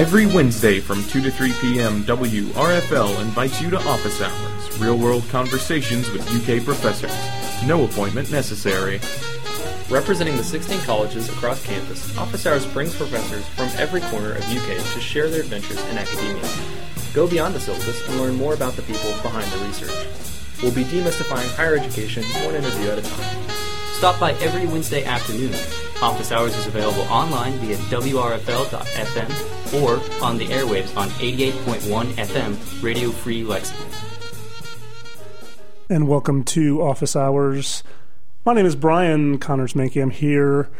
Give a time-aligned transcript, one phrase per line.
[0.00, 5.28] Every Wednesday from 2 to 3 p.m., WRFL invites you to Office Hours, real world
[5.28, 7.14] conversations with UK professors.
[7.68, 8.98] No appointment necessary.
[9.90, 14.78] Representing the 16 colleges across campus, Office Hours brings professors from every corner of UK
[14.94, 16.48] to share their adventures in academia.
[17.12, 20.08] Go beyond the syllabus and learn more about the people behind the research.
[20.62, 23.50] We'll be demystifying higher education one interview at a time.
[23.92, 25.52] Stop by every Wednesday afternoon.
[26.02, 33.10] Office Hours is available online via WRFL.FM or on the airwaves on 88.1 FM, Radio
[33.10, 33.86] Free Lexington.
[35.90, 37.82] And welcome to Office Hours.
[38.46, 40.02] My name is Brian Connors Mankey.
[40.02, 40.70] I'm here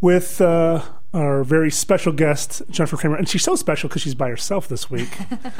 [0.00, 0.82] with uh,
[1.14, 3.14] our very special guest, Jennifer Kramer.
[3.16, 5.16] And she's so special because she's by herself this week.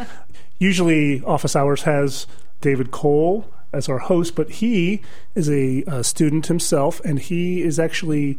[0.58, 2.26] Usually, Office Hours has
[2.60, 5.00] David Cole as our host, but he
[5.36, 8.36] is a, a student himself, and he is actually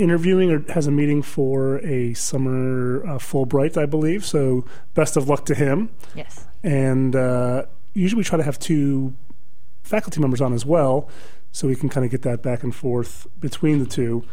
[0.00, 4.24] interviewing or has a meeting for a summer uh, Fulbright, I believe.
[4.24, 5.90] So, best of luck to him.
[6.14, 6.46] Yes.
[6.62, 9.14] And uh, usually, we try to have two
[9.82, 11.08] faculty members on as well,
[11.52, 14.24] so we can kind of get that back and forth between the two.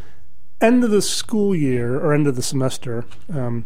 [0.60, 3.64] End of the school year or end of the semester um,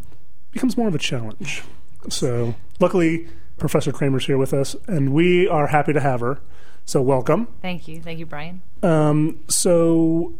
[0.50, 1.62] becomes more of a challenge.
[2.08, 3.28] So, luckily,
[3.58, 6.40] Professor Kramer's here with us, and we are happy to have her.
[6.84, 7.46] So, welcome.
[7.62, 8.02] Thank you.
[8.02, 8.60] Thank you, Brian.
[8.82, 10.34] Um, so,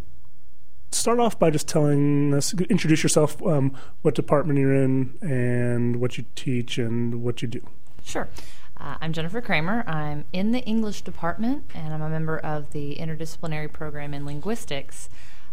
[0.92, 6.18] start off by just telling us, introduce yourself, um, what department you're in, and what
[6.18, 7.66] you teach, and what you do.
[8.04, 8.28] Sure.
[8.76, 9.84] Uh, I'm Jennifer Kramer.
[9.86, 15.08] I'm in the English department, and I'm a member of the interdisciplinary program in linguistics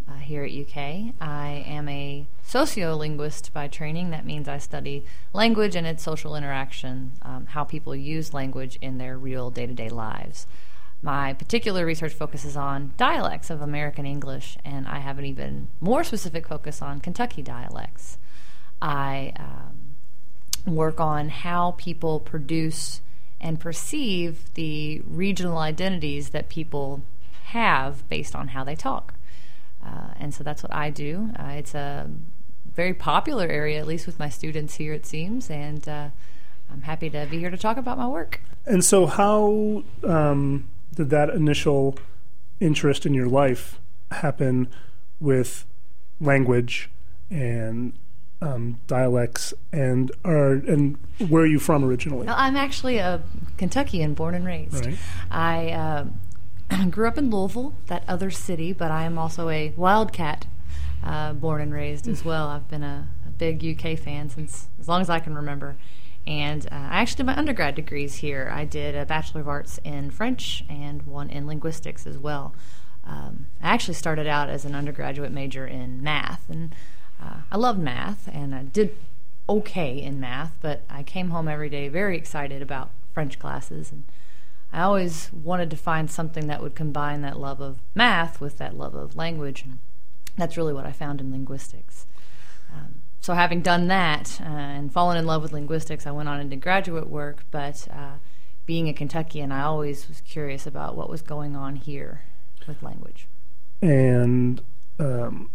[0.10, 1.14] uh, here at UK.
[1.22, 4.10] I am a sociolinguist by training.
[4.10, 8.98] That means I study language and its social interaction, um, how people use language in
[8.98, 10.48] their real day to day lives.
[11.02, 16.04] My particular research focuses on dialects of American English, and I have an even more
[16.04, 18.18] specific focus on Kentucky dialects.
[18.82, 23.02] I um, work on how people produce
[23.40, 27.02] and perceive the regional identities that people
[27.46, 29.14] have based on how they talk.
[29.84, 31.30] Uh, and so that's what I do.
[31.40, 32.10] Uh, it's a
[32.76, 36.10] very popular area, at least with my students here, it seems, and uh,
[36.72, 38.42] I'm happy to be here to talk about my work.
[38.66, 40.68] And so, how um,
[41.00, 41.98] did that initial
[42.60, 43.80] interest in your life
[44.12, 44.68] happen
[45.22, 45.66] with
[46.20, 46.90] language
[47.30, 47.94] and
[48.42, 50.98] um, dialects and are and
[51.30, 52.28] where are you from originally?
[52.28, 53.22] I'm actually a
[53.56, 54.86] Kentuckian, born and raised.
[54.86, 54.98] Right.
[55.32, 60.48] I uh, grew up in Louisville, that other city, but I am also a Wildcat,
[61.02, 62.50] uh, born and raised as well.
[62.50, 65.78] I've been a, a, big UK fan since as long as I can remember.
[66.28, 68.52] And uh, I actually did my undergrad degrees here.
[68.54, 72.54] I did a Bachelor of Arts in French and one in linguistics as well.
[73.06, 76.76] Um, I actually started out as an undergraduate major in math, and
[77.20, 78.96] uh, I loved math, and I did
[79.48, 84.04] okay in math, but I came home every day very excited about French classes and
[84.72, 88.78] I always wanted to find something that would combine that love of math with that
[88.78, 89.64] love of language.
[89.64, 89.80] And
[90.38, 92.06] that's really what I found in linguistics.
[93.22, 96.56] So, having done that uh, and fallen in love with linguistics, I went on into
[96.56, 97.44] graduate work.
[97.52, 98.14] But uh,
[98.66, 102.22] being a Kentuckian, I always was curious about what was going on here
[102.68, 103.28] with language.
[103.82, 104.62] And
[105.00, 105.50] um,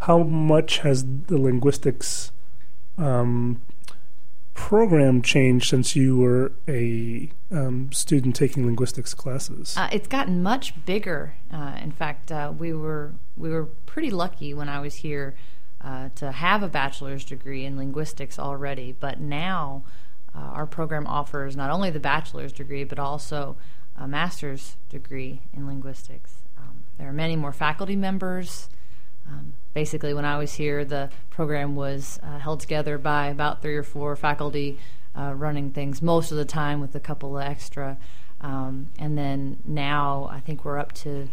[0.00, 2.32] how much has the linguistics
[2.96, 3.60] um,
[4.54, 9.74] program changed since you were a um, student taking linguistics classes?
[9.76, 11.34] Uh, it's gotten much bigger.
[11.52, 15.34] Uh, in fact, uh, we were we were pretty lucky when I was here
[15.80, 18.94] uh, to have a bachelor's degree in linguistics already.
[18.98, 19.84] But now,
[20.34, 23.56] uh, our program offers not only the bachelor's degree but also
[23.96, 26.34] a master's degree in linguistics.
[26.56, 28.68] Um, there are many more faculty members.
[29.26, 33.76] Um, basically, when I was here, the program was uh, held together by about three
[33.76, 34.78] or four faculty
[35.16, 37.98] uh, running things most of the time with a couple of extra.
[38.40, 41.28] Um, and then now I think we're up to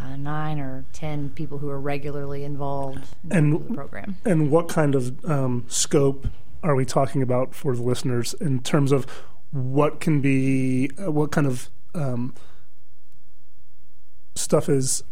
[0.00, 4.16] uh, nine or ten people who are regularly involved in the program.
[4.24, 6.26] And what kind of um, scope
[6.62, 9.06] are we talking about for the listeners in terms of
[9.50, 12.34] what can be, uh, what kind of um,
[14.34, 15.02] stuff is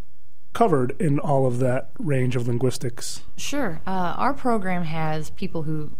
[0.52, 3.22] covered in all of that range of linguistics?
[3.36, 3.80] Sure.
[3.86, 5.90] Uh, our program has people who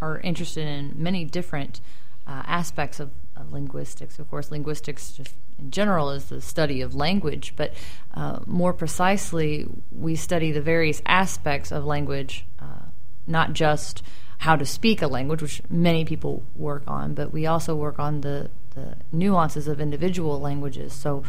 [0.00, 1.80] are interested in many different
[2.26, 4.18] uh, aspects of, of, linguistics.
[4.18, 7.72] Of course, linguistics just in general is the study of language, but
[8.14, 12.86] uh, more precisely, we study the various aspects of language, uh,
[13.26, 14.02] not just
[14.38, 18.22] how to speak a language, which many people work on, but we also work on
[18.22, 20.92] the, the nuances of individual languages.
[20.92, 21.22] So,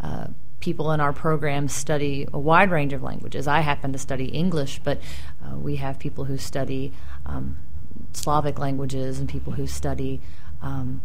[0.00, 0.28] uh,
[0.60, 3.46] people in our program study a wide range of languages.
[3.46, 5.00] I happen to study English, but
[5.44, 6.92] uh, we have people who study
[7.26, 7.58] um,
[8.12, 10.20] Slavic languages and people who study
[10.60, 11.00] um,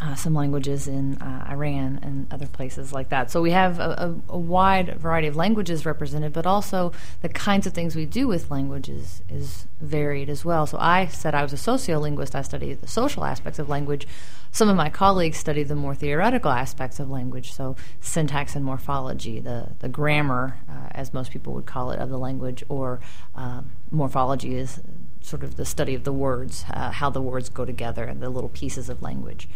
[0.00, 3.30] uh, some languages in uh, Iran and other places like that.
[3.30, 7.66] So we have a, a, a, wide variety of languages represented, but also the kinds
[7.66, 10.66] of things we do with languages is varied as well.
[10.66, 12.36] So I said I was a sociolinguist.
[12.36, 14.06] I study the social aspects of language.
[14.52, 19.40] Some of my colleagues study the more theoretical aspects of language, so syntax and morphology,
[19.40, 23.00] the, the grammar, uh, as most people would call it, of the language, or
[23.34, 24.80] um, morphology is
[25.20, 28.30] sort of the study of the words, uh, how the words go together, and the
[28.30, 29.48] little pieces of language.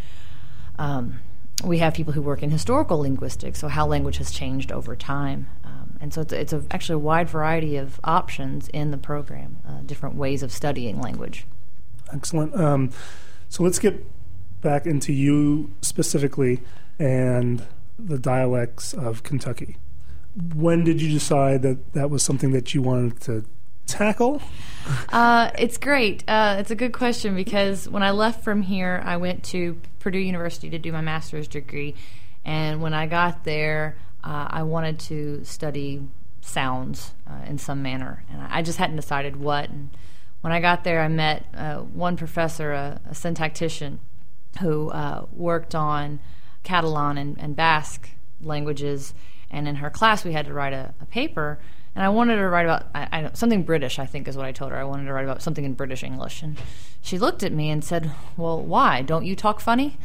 [0.79, 1.21] Um,
[1.65, 5.49] we have people who work in historical linguistics, so how language has changed over time.
[5.65, 9.59] Um, and so it's, it's a, actually a wide variety of options in the program,
[9.67, 11.47] uh, different ways of studying language.
[12.13, 12.55] Excellent.
[12.57, 12.91] Um,
[13.49, 14.05] so let's get
[14.61, 16.63] back into you specifically
[16.99, 17.67] and
[17.99, 19.77] the dialects of Kentucky.
[20.55, 23.45] When did you decide that that was something that you wanted to
[23.93, 24.43] tackle?
[25.11, 26.25] Uh, it's great.
[26.27, 30.19] Uh, it's a good question because when I left from here, I went to Purdue
[30.19, 31.95] University to do my master's degree.
[32.45, 36.03] And when I got there, uh, I wanted to study
[36.41, 38.25] sounds uh, in some manner.
[38.31, 39.69] And I just hadn't decided what.
[39.69, 39.91] And
[40.41, 43.99] when I got there, I met uh, one professor, a, a syntactician,
[44.61, 46.19] who uh, worked on
[46.63, 48.11] Catalan and, and, Basque
[48.43, 49.15] languages.
[49.51, 51.59] And in her class, we had to write a, a paper
[51.95, 53.99] and I wanted to write about I, I, something British.
[53.99, 54.79] I think is what I told her.
[54.79, 56.59] I wanted to write about something in British English, and
[57.01, 59.99] she looked at me and said, "Well, why don't you talk funny?"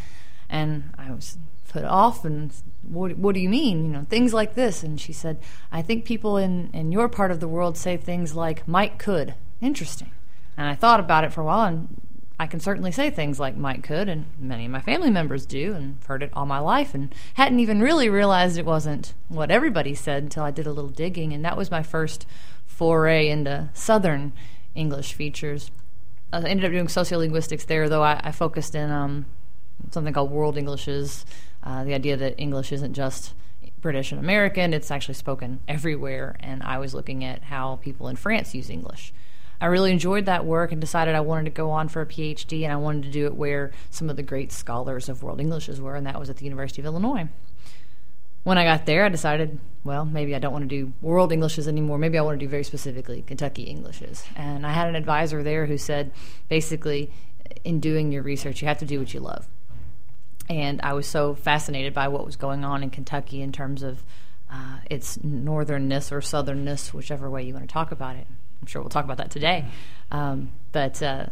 [0.49, 1.37] And I was
[1.67, 5.11] put off and what, what do you mean you know things like this and she
[5.11, 5.37] said
[5.71, 9.33] i think people in, in your part of the world say things like might could
[9.61, 10.11] interesting
[10.55, 12.01] and i thought about it for a while and
[12.39, 15.73] I can certainly say things like might could, and many of my family members do,
[15.73, 19.95] and heard it all my life, and hadn't even really realized it wasn't what everybody
[19.95, 22.27] said until I did a little digging, and that was my first
[22.65, 24.33] foray into Southern
[24.75, 25.71] English features.
[26.31, 29.25] I ended up doing sociolinguistics there, though I, I focused in um,
[29.89, 31.25] something called World Englishes,
[31.63, 33.33] uh, the idea that English isn't just
[33.81, 38.15] British and American, it's actually spoken everywhere, and I was looking at how people in
[38.15, 39.11] France use English.
[39.59, 42.63] I really enjoyed that work and decided I wanted to go on for a PhD,
[42.63, 45.81] and I wanted to do it where some of the great scholars of world Englishes
[45.81, 47.27] were, and that was at the University of Illinois.
[48.43, 51.67] When I got there, I decided, well, maybe I don't want to do world Englishes
[51.67, 51.97] anymore.
[51.97, 54.23] Maybe I want to do very specifically Kentucky Englishes.
[54.35, 56.11] And I had an advisor there who said,
[56.47, 57.11] basically,
[57.63, 59.47] in doing your research, you have to do what you love.
[60.49, 64.03] And I was so fascinated by what was going on in Kentucky in terms of
[64.49, 68.27] uh, its northernness or southernness, whichever way you want to talk about it.
[68.61, 69.65] I'm sure we'll talk about that today.
[70.11, 71.27] Um, but uh,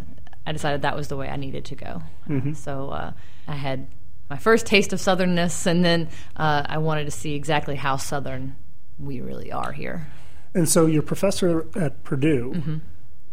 [0.46, 2.02] I decided that was the way I needed to go.
[2.28, 2.54] Mm-hmm.
[2.54, 3.12] So uh,
[3.48, 3.88] I had
[4.30, 8.56] my first taste of southernness, and then uh, I wanted to see exactly how southern
[9.00, 10.08] we really are here.
[10.54, 12.78] And so, your professor at Purdue, mm-hmm.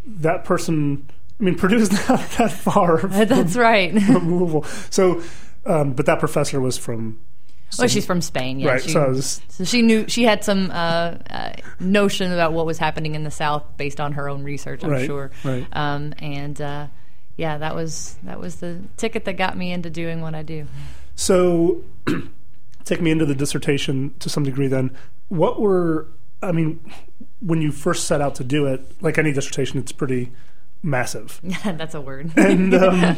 [0.06, 1.09] that person.
[1.41, 2.99] I mean, Purdue is not that far.
[3.09, 3.93] From, That's right.
[4.00, 4.65] from Louisville.
[4.91, 5.23] So,
[5.65, 7.21] um, but that professor was from
[7.79, 8.73] well, she's from Spain, yeah.
[8.73, 8.83] Right.
[8.83, 12.79] She, so, was, so, she knew she had some uh, uh, notion about what was
[12.79, 14.85] happening in the South based on her own research.
[14.85, 15.31] I'm right, sure.
[15.45, 15.67] Right.
[15.73, 16.87] Um, and uh,
[17.37, 20.67] yeah, that was that was the ticket that got me into doing what I do.
[21.15, 21.83] So,
[22.85, 24.69] take me into the dissertation to some degree.
[24.69, 24.97] Then,
[25.29, 26.09] what were
[26.43, 26.81] I mean,
[27.41, 30.32] when you first set out to do it, like any dissertation, it's pretty
[30.82, 31.41] massive.
[31.65, 32.32] That's a word.
[32.37, 33.17] and um,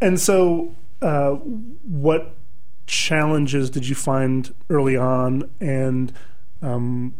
[0.00, 2.36] and so, uh, what
[2.86, 6.12] challenges did you find early on, and
[6.62, 7.14] um,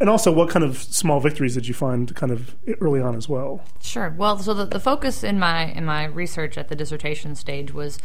[0.00, 3.28] and also what kind of small victories did you find kind of early on as
[3.28, 3.62] well?
[3.80, 4.14] Sure.
[4.16, 7.98] Well, so the, the focus in my in my research at the dissertation stage was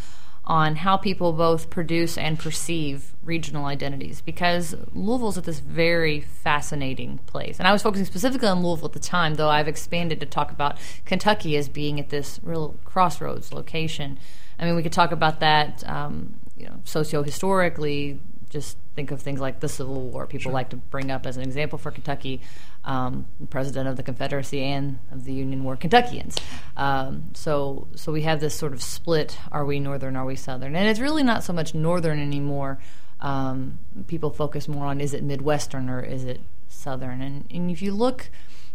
[0.45, 7.19] on how people both produce and perceive regional identities because Louisville's at this very fascinating
[7.27, 7.59] place.
[7.59, 10.51] And I was focusing specifically on Louisville at the time, though I've expanded to talk
[10.51, 14.17] about Kentucky as being at this real crossroads location.
[14.57, 19.39] I mean, we could talk about that um, you know, socio-historically, just think of things
[19.39, 20.25] like the Civil War.
[20.25, 20.51] People sure.
[20.51, 22.41] like to bring up as an example for Kentucky,
[22.83, 26.35] um, the president of the Confederacy and of the Union were Kentuckians.
[26.75, 30.75] Um, so, so we have this sort of split: are we Northern, are we Southern?
[30.75, 32.79] And it's really not so much Northern anymore.
[33.21, 37.21] Um, people focus more on is it Midwestern or is it Southern?
[37.21, 38.29] And, and if you look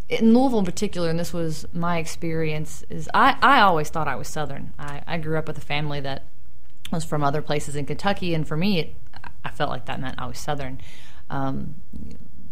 [0.09, 4.17] in Louisville in particular, and this was my experience, is I, I always thought I
[4.17, 4.73] was Southern.
[4.79, 6.25] I, I grew up with a family that
[6.91, 8.95] was from other places in Kentucky, and for me, it,
[9.45, 10.81] I felt like that meant I was Southern.
[11.31, 11.75] Um,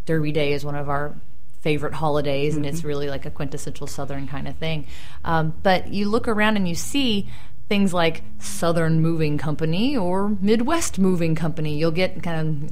[0.05, 1.15] Derby Day is one of our
[1.61, 2.65] favorite holidays, mm-hmm.
[2.65, 2.89] and it's mm-hmm.
[2.89, 4.87] really like a quintessential Southern kind of thing.
[5.25, 7.29] Um, but you look around and you see
[7.69, 11.79] things like Southern Moving Company or Midwest Moving Company.
[11.79, 12.71] You'll get kind of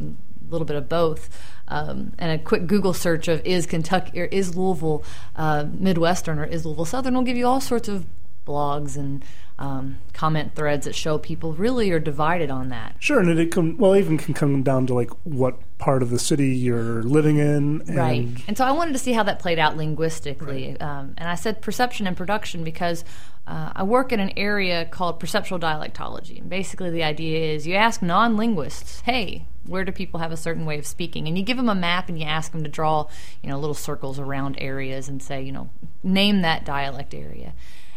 [0.50, 1.30] a little bit of both.
[1.68, 5.04] Um, and a quick Google search of is Kentucky or is Louisville
[5.36, 8.06] uh, Midwestern or is Louisville Southern will give you all sorts of
[8.44, 9.24] blogs and
[9.60, 12.96] um, comment threads that show people really are divided on that.
[12.98, 16.18] Sure, and it can well even can come down to like what part of the
[16.18, 18.28] city you're living in, and Right.
[18.48, 20.80] And so I wanted to see how that played out linguistically.
[20.80, 23.04] Um, and I said perception and production because
[23.46, 26.40] uh, I work in an area called perceptual dialectology.
[26.40, 30.38] And basically, the idea is you ask non linguists, hey, where do people have a
[30.38, 31.28] certain way of speaking?
[31.28, 33.08] And you give them a map and you ask them to draw,
[33.42, 35.68] you know, little circles around areas and say, you know,
[36.02, 37.52] name that dialect area.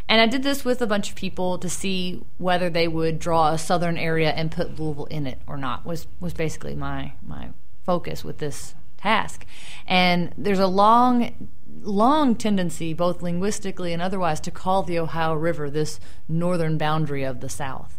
[0.10, 3.52] And I did this with a bunch of people to see whether they would draw
[3.52, 5.86] a southern area and put Louisville in it or not.
[5.86, 7.50] Was was basically my my
[7.86, 9.46] focus with this task.
[9.88, 11.50] And there's a long
[11.82, 17.40] long tendency both linguistically and otherwise to call the Ohio River this northern boundary of
[17.40, 17.98] the South.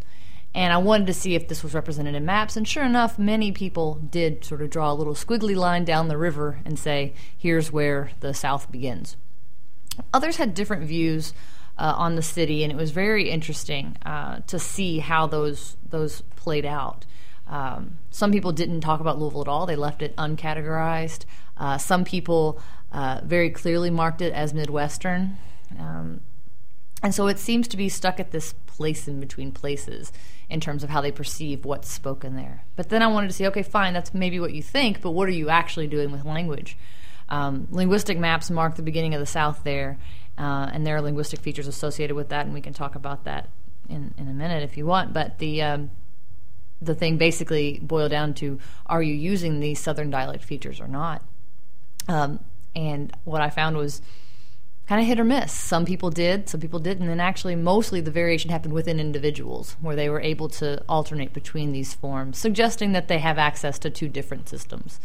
[0.54, 3.50] And I wanted to see if this was represented in maps, and sure enough, many
[3.50, 7.72] people did sort of draw a little squiggly line down the river and say, here's
[7.72, 9.16] where the South begins.
[10.12, 11.34] Others had different views
[11.76, 16.22] uh, on the city, and it was very interesting uh, to see how those those
[16.36, 17.04] played out.
[17.46, 21.24] Um, some people didn't talk about Louisville at all; they left it uncategorized.
[21.56, 22.60] Uh, some people
[22.92, 25.36] uh, very clearly marked it as Midwestern,
[25.78, 26.20] um,
[27.02, 30.12] and so it seems to be stuck at this place in between places
[30.50, 32.64] in terms of how they perceive what's spoken there.
[32.76, 35.28] But then I wanted to say, okay, fine, that's maybe what you think, but what
[35.28, 36.76] are you actually doing with language?
[37.28, 39.98] Um, linguistic maps mark the beginning of the South there,
[40.36, 43.48] uh, and there are linguistic features associated with that, and we can talk about that
[43.88, 45.12] in, in a minute if you want.
[45.12, 45.90] But the um,
[46.80, 51.22] the thing basically boiled down to: Are you using these Southern dialect features or not?
[52.08, 52.40] Um,
[52.74, 54.02] and what I found was
[54.86, 55.52] kind of hit or miss.
[55.52, 59.96] Some people did, some people didn't, and actually, mostly the variation happened within individuals, where
[59.96, 64.08] they were able to alternate between these forms, suggesting that they have access to two
[64.08, 65.00] different systems.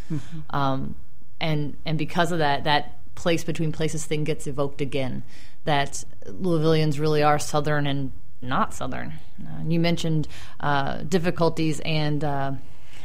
[0.49, 0.95] Um,
[1.39, 5.23] and and because of that, that place between places thing gets evoked again.
[5.65, 8.11] That Louisvillians really are Southern and
[8.41, 9.13] not Southern.
[9.41, 10.27] Uh, you mentioned
[10.59, 12.23] uh, difficulties and.
[12.23, 12.51] Uh,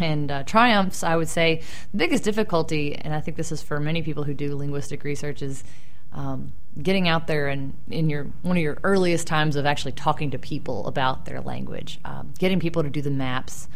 [0.00, 3.78] and uh, triumphs, I would say the biggest difficulty, and I think this is for
[3.78, 5.62] many people who do linguistic research, is
[6.12, 6.52] um,
[6.82, 10.38] getting out there and in your one of your earliest times of actually talking to
[10.38, 13.68] people about their language, um, getting people to do the maps.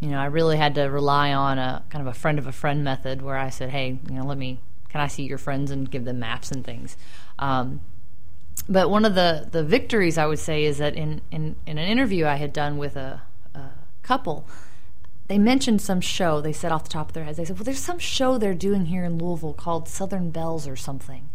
[0.00, 2.52] You know, I really had to rely on a kind of a friend of a
[2.52, 4.60] friend method where I said, "Hey, you know, let me
[4.94, 6.96] can I see your friends and give them maps and things."
[7.40, 7.80] Um,
[8.68, 11.88] but one of the the victories I would say is that in in, in an
[11.88, 13.22] interview I had done with a,
[13.54, 13.70] a
[14.02, 14.46] couple
[15.26, 16.40] they mentioned some show.
[16.40, 18.54] They said off the top of their heads, they said, "Well, there's some show they're
[18.54, 21.28] doing here in Louisville called Southern Belles or something,"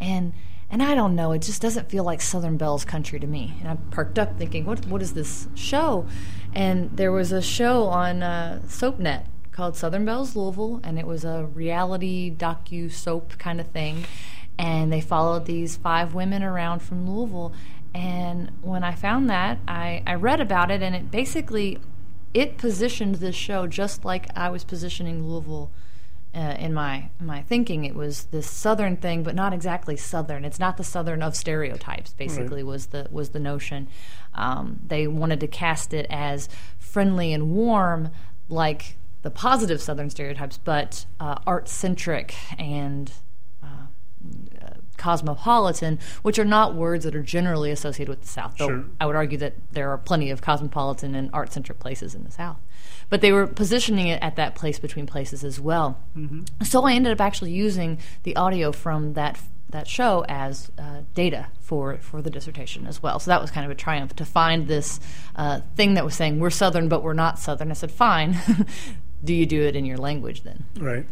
[0.00, 0.32] and
[0.70, 1.32] and I don't know.
[1.32, 3.54] It just doesn't feel like Southern Belles country to me.
[3.60, 6.06] And I perked up thinking, "What what is this show?"
[6.54, 11.24] And there was a show on uh, SoapNet called Southern Belles Louisville, and it was
[11.24, 14.04] a reality docu soap kind of thing.
[14.58, 17.52] And they followed these five women around from Louisville.
[17.94, 21.78] And when I found that, I, I read about it, and it basically
[22.34, 25.70] it positioned this show just like I was positioning Louisville
[26.34, 27.84] uh, in my my thinking.
[27.84, 30.44] It was this southern thing, but not exactly southern.
[30.44, 32.12] It's not the southern of stereotypes.
[32.12, 33.86] Basically, was the was the notion.
[34.34, 38.10] Um, they wanted to cast it as friendly and warm,
[38.48, 43.10] like the positive southern stereotypes, but uh, art centric and
[44.96, 48.56] cosmopolitan, which are not words that are generally associated with the South.
[48.56, 48.84] Though Sure.
[49.00, 52.30] I would argue that there are plenty of cosmopolitan and art centric places in the
[52.30, 52.56] South.
[53.10, 55.98] But they were positioning it at that place between places as well.
[56.62, 59.40] So I ended up actually using the audio from that
[59.70, 63.18] that show as uh, data for for the dissertation as well.
[63.18, 65.00] So that was kind of a triumph to find this
[65.36, 67.70] uh, thing that was saying we're Southern but we're not Southern.
[67.70, 68.38] I said, fine.
[69.24, 70.64] do you do it in your language then?
[70.78, 71.06] right.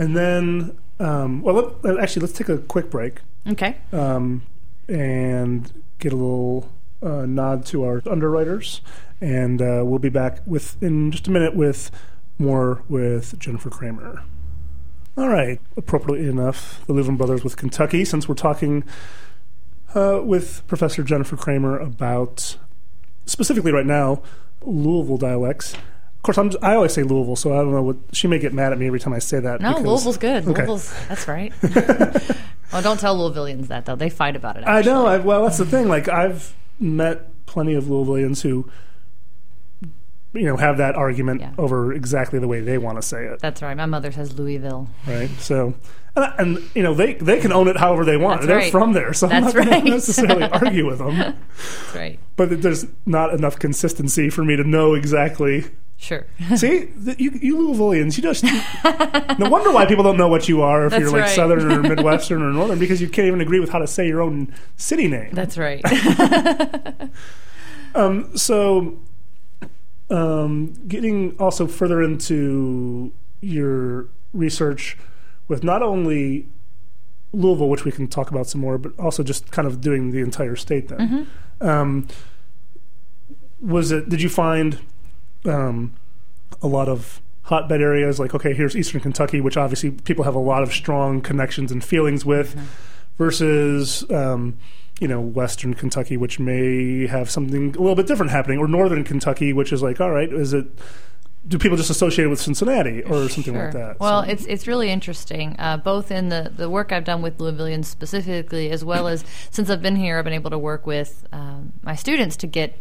[0.00, 3.76] And then, um, well, let, actually, let's take a quick break Okay.
[3.92, 4.42] um,
[4.88, 6.70] and get a little
[7.02, 8.80] uh, nod to our underwriters,
[9.20, 11.90] and uh, we'll be back with in just a minute with
[12.38, 14.22] more with Jennifer Kramer.
[15.16, 18.84] All right, appropriately enough, the Louvin Brothers with Kentucky, since we're talking
[19.96, 22.56] uh, with Professor Jennifer Kramer about
[23.26, 24.22] specifically right now
[24.62, 25.74] Louisville dialects.
[26.18, 28.52] Of course, I'm, I always say Louisville, so I don't know what she may get
[28.52, 29.60] mad at me every time I say that.
[29.60, 30.48] No, because- Louisville's good.
[30.48, 30.66] Okay.
[30.66, 31.52] Louisville's that's right.
[32.72, 33.96] well, don't tell Louisvillians that though.
[33.96, 34.64] They fight about it.
[34.66, 35.06] I know.
[35.06, 35.88] I, well, that's the thing.
[35.88, 38.68] Like I've met plenty of Louisvillians who,
[40.34, 41.52] you know, have that argument Yeah.
[41.56, 43.76] over exactly the way they want to say it, That's right.
[43.76, 44.88] My mother says Louisville.
[45.06, 45.30] right?
[45.38, 45.74] So,
[46.16, 48.40] and, and you know, they they can own it however they want.
[48.40, 48.72] That's They're right.
[48.72, 49.84] from there, so I'm That's not going right.
[49.84, 51.16] to necessarily argue with them.
[51.16, 52.18] That's right.
[52.36, 55.64] But there's not enough consistency for me to know exactly
[56.00, 56.26] Sure.
[56.56, 60.86] See, you, you Louisvillians, you just no wonder why people don't know what you are
[60.86, 61.30] if That's you're like right.
[61.30, 64.22] Southern or Midwestern or Northern because you can't even agree with how to say your
[64.22, 65.30] own city name.
[65.32, 65.82] That's right.
[67.94, 68.98] Um, so,
[70.10, 74.96] um, getting also further into your research
[75.48, 76.46] with not only
[77.32, 80.20] Louisville, which we can talk about some more, but also just kind of doing the
[80.20, 80.88] entire state.
[80.88, 81.28] Then,
[81.60, 82.06] um,
[83.60, 84.08] was it?
[84.08, 84.78] Did you find
[85.44, 85.94] um,
[86.62, 88.18] a lot of hotbed areas?
[88.20, 91.82] Like, okay, here's Eastern Kentucky, which obviously people have a lot of strong connections and
[91.84, 92.56] feelings with,
[93.16, 94.56] versus um,
[95.00, 99.04] you know Western Kentucky, which may have something a little bit different happening, or Northern
[99.04, 100.66] Kentucky, which is like, all right, is it?
[101.46, 103.98] Do people just associate it with Cincinnati or something like that?
[104.00, 107.38] Well, So- it's it's really interesting, uh, both in the, the work I've done with
[107.38, 111.26] Louisvillians specifically, as well as since I've been here, I've been able to work with
[111.32, 112.76] um, my students to get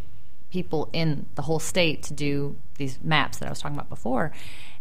[0.50, 4.32] people in the whole state to do these maps that I was talking about before.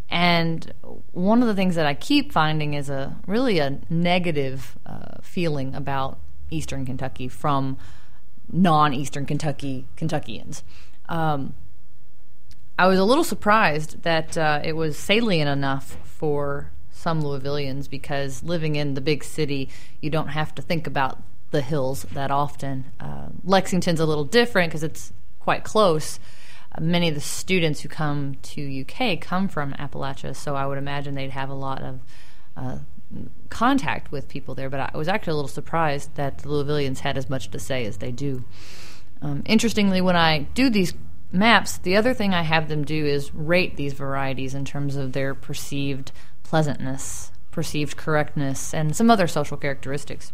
[0.09, 0.73] And
[1.13, 5.75] one of the things that I keep finding is a really a negative uh, feeling
[5.75, 6.19] about
[6.51, 7.77] Eastern Kentucky from
[8.53, 10.63] non-Eastern Kentucky Kentuckians.
[11.09, 11.55] Um,
[12.79, 18.43] I was a little surprised that uh, it was salient enough for some Louisvillians because
[18.43, 19.69] living in the big city,
[20.01, 22.87] you don't have to think about the hills that often.
[23.01, 25.13] Uh, Lexington's a little different because it's
[25.47, 26.19] quite close.
[26.73, 30.77] Uh, many of the students who come to UK come from Appalachia, so I would
[30.77, 32.01] imagine they'd have a lot of
[32.57, 32.79] uh,
[33.49, 34.69] contact with people there.
[34.69, 37.87] But I was actually a little surprised that the Louisvillians had as much to say
[37.87, 38.43] as they do.
[39.23, 40.95] Um, interestingly, when I do these
[41.31, 45.13] maps, the other thing I have them do is rate these varieties in terms of
[45.13, 46.11] their perceived
[46.43, 50.33] pleasantness, perceived correctness, and some other social characteristics.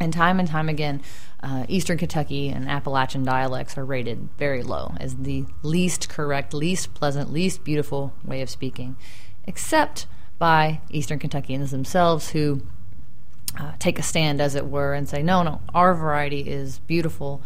[0.00, 1.02] And time and time again,
[1.42, 6.94] uh, Eastern Kentucky and Appalachian dialects are rated very low as the least correct, least
[6.94, 8.96] pleasant, least beautiful way of speaking,
[9.44, 10.06] except
[10.38, 12.62] by Eastern Kentuckians themselves who
[13.58, 17.42] uh, take a stand, as it were, and say, no, no, our variety is beautiful,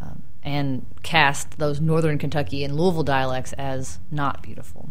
[0.00, 4.90] um, and cast those Northern Kentucky and Louisville dialects as not beautiful.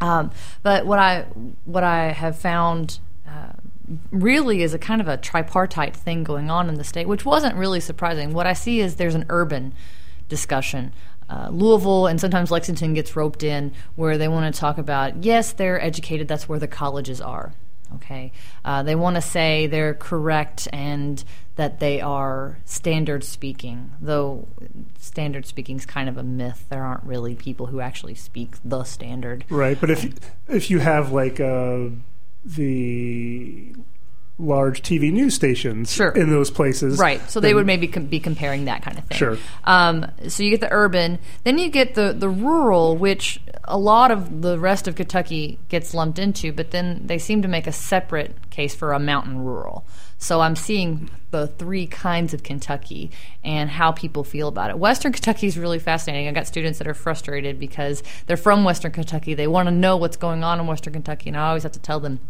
[0.00, 1.26] Um, but what I
[1.64, 3.52] what I have found uh,
[4.10, 7.56] really is a kind of a tripartite thing going on in the state, which wasn't
[7.56, 8.32] really surprising.
[8.32, 9.74] What I see is there's an urban
[10.28, 10.92] discussion.
[11.28, 15.52] Uh, Louisville and sometimes Lexington gets roped in where they want to talk about yes,
[15.52, 16.28] they're educated.
[16.28, 17.54] That's where the colleges are.
[17.96, 18.32] Okay,
[18.64, 21.22] uh, they want to say they're correct and
[21.56, 24.48] that they are standard speaking, though
[24.98, 26.66] standard speaking is kind of a myth.
[26.70, 29.44] There aren't really people who actually speak the standard.
[29.48, 30.12] Right, but if
[30.48, 31.90] if you have like uh,
[32.44, 33.74] the
[34.36, 36.10] large TV news stations Sure.
[36.10, 37.20] in those places, Right.
[37.30, 39.16] So they would maybe com- be comparing that kind of thing.
[39.16, 39.38] Sure.
[39.62, 44.10] Um, so you get the urban, then you get the the rural, which a lot
[44.10, 47.72] of the rest of Kentucky gets lumped into, but then they seem to make a
[47.72, 49.84] separate case for a mountain rural.
[50.18, 53.10] So I'm seeing the three kinds of Kentucky
[53.44, 54.78] and how people feel about it.
[54.78, 56.26] Western Kentucky is really fascinating.
[56.28, 59.34] I got students that are frustrated because they're from Western Kentucky.
[59.34, 61.80] They want to know what's going on in Western Kentucky, and I always have to
[61.80, 62.20] tell them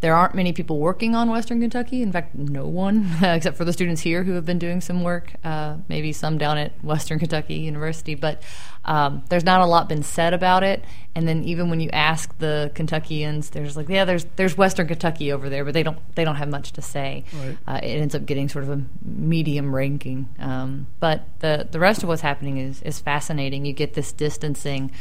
[0.00, 2.02] there aren't many people working on Western Kentucky.
[2.02, 5.32] In fact, no one, except for the students here who have been doing some work,
[5.42, 8.14] uh, maybe some down at Western Kentucky University.
[8.14, 8.42] But
[8.84, 10.84] um, there's not a lot been said about it.
[11.16, 15.32] And then even when you ask the Kentuckians, there's like, yeah, there's there's Western Kentucky
[15.32, 17.24] over there, but they don't they don't have much to say.
[17.32, 17.58] Right.
[17.66, 20.28] Uh, it ends up getting sort of a medium ranking.
[20.38, 23.64] Um, but the the rest of what's happening is is fascinating.
[23.64, 24.92] You get this distancing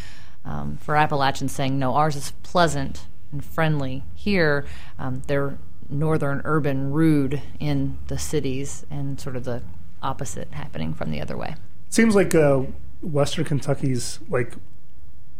[0.43, 4.03] um, for Appalachians saying, no, ours is pleasant and friendly.
[4.15, 4.65] Here,
[4.99, 5.57] um, they're
[5.89, 9.61] northern, urban, rude in the cities, and sort of the
[10.01, 11.55] opposite happening from the other way.
[11.89, 12.63] seems like uh,
[13.01, 14.53] Western Kentucky's like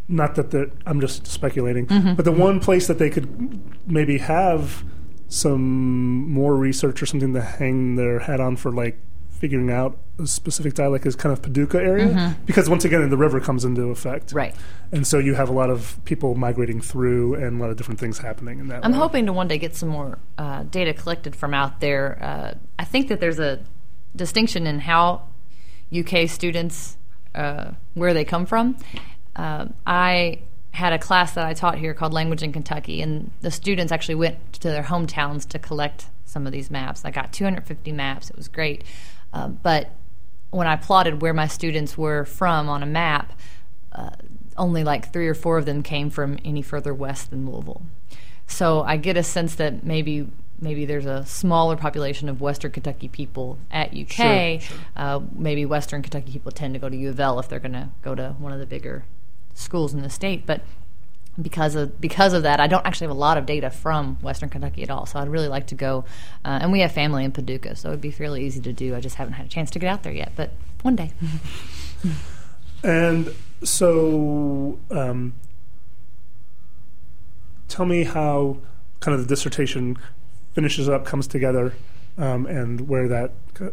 [0.08, 2.14] not that the I'm just speculating, Mm-hmm.
[2.14, 4.82] but the one place that they could maybe have
[5.28, 8.98] some more research or something to hang their hat on for like
[9.38, 13.40] figuring out a specific dialect is kind of Paducah area because once again the river
[13.40, 14.36] comes into effect, Mm-hmm.
[14.36, 14.54] Right.
[14.90, 18.00] And so you have a lot of people migrating through and a lot of different
[18.00, 18.84] things happening in that.
[18.84, 18.98] I'm way.
[18.98, 22.18] hoping to one day get some more uh, data collected from out there.
[22.22, 23.60] Uh, I think that there's a
[24.16, 25.22] distinction in how
[25.96, 26.96] UK students
[27.34, 28.76] uh, where they come from.
[29.36, 30.40] Uh, I
[30.72, 34.14] had a class that I taught here called Language in Kentucky, and the students actually
[34.16, 37.04] went to their hometowns to collect some of these maps.
[37.04, 38.30] I got 250 maps.
[38.30, 38.84] It was great,
[39.32, 39.92] uh, but
[40.50, 43.32] when I plotted where my students were from on a map,
[43.92, 44.10] uh,
[44.56, 47.82] only like three or four of them came from any further west than Louisville.
[48.46, 50.28] So I get a sense that maybe
[50.60, 54.10] maybe there's a smaller population of Western Kentucky people at UK.
[54.10, 54.76] Sure, sure.
[54.96, 57.72] Uh, maybe Western Kentucky people tend to go to U of L if they're going
[57.72, 59.04] to go to one of the bigger
[59.54, 60.62] schools in the state, but
[61.40, 64.48] because of because of that, I don't actually have a lot of data from Western
[64.48, 65.06] Kentucky at all.
[65.06, 66.04] So I'd really like to go,
[66.44, 68.94] uh, and we have family in Paducah, so it'd be fairly easy to do.
[68.96, 70.50] I just haven't had a chance to get out there yet, but
[70.82, 71.12] one day.
[72.82, 75.34] And so, um,
[77.66, 78.58] tell me how
[79.00, 79.96] kind of the dissertation
[80.52, 81.74] finishes up, comes together,
[82.18, 83.32] um, and where that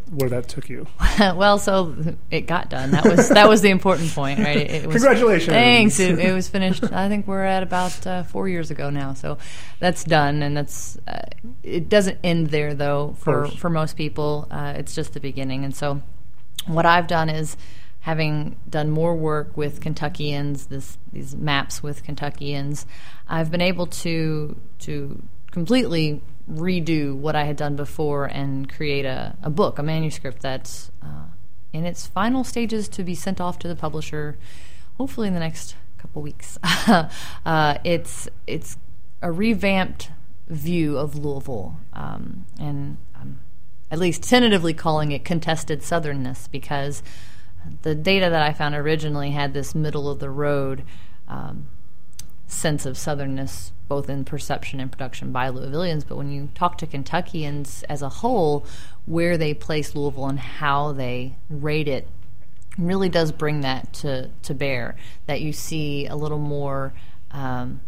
[0.10, 0.88] where that took you.
[1.20, 1.96] well, so
[2.32, 2.92] it got done.
[2.92, 4.58] That was that was the important point, right?
[4.58, 5.54] It, it was, Congratulations!
[5.54, 6.00] Thanks.
[6.00, 6.84] It, it, was finished.
[6.84, 9.38] I think we're at about uh, four years ago now, so
[9.80, 11.26] that's done, and that's uh,
[11.64, 11.90] it.
[11.90, 13.16] Doesn't end there though.
[13.20, 16.02] For for most people, uh, it's just the beginning, and so
[16.68, 17.58] what I've done is
[18.02, 22.86] having done more work with Kentuckians, this, these maps with Kentuckians,
[23.28, 29.36] I've been able to to completely redo what I had done before and create a,
[29.42, 31.28] a book, a manuscript that's uh,
[31.74, 34.38] in its final stages to be sent off to the publisher,
[34.98, 36.58] hopefully in the next couple weeks.
[36.88, 38.78] uh, it's it's
[39.22, 40.12] a revamped
[40.48, 43.40] view of Louisville, um, and I'm
[43.90, 47.02] at least tentatively calling it contested southernness because
[47.82, 50.84] the data that I found originally had this middle of the road.
[51.28, 51.70] Um,
[52.48, 56.06] sense of southernness, both in perception and production by Louisvillians.
[56.08, 58.66] But when you talk to Kentuckians as a whole,
[59.06, 62.08] where they place Louisville and how they rate it
[62.78, 64.96] really does bring that to, to bear.
[65.28, 66.94] That you see a little more.
[67.32, 67.82] Um,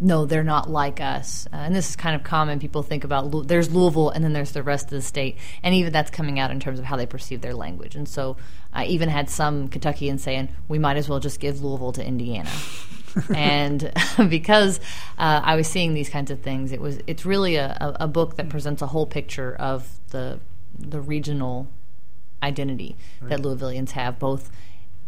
[0.00, 1.46] no, they're not like us.
[1.52, 2.58] Uh, and this is kind of common.
[2.58, 5.36] People think about there's Louisville and then there's the rest of the state.
[5.62, 7.94] And even that's coming out in terms of how they perceive their language.
[7.94, 8.36] And so
[8.72, 12.50] I even had some Kentuckians saying, we might as well just give Louisville to Indiana.
[13.34, 13.92] And
[14.28, 14.78] because
[15.18, 18.08] uh, I was seeing these kinds of things, it was it's really a, a, a,
[18.08, 20.40] book that presents a whole picture of the
[20.78, 21.68] the regional
[22.42, 23.30] identity right.
[23.30, 24.50] that Louisvillians have, both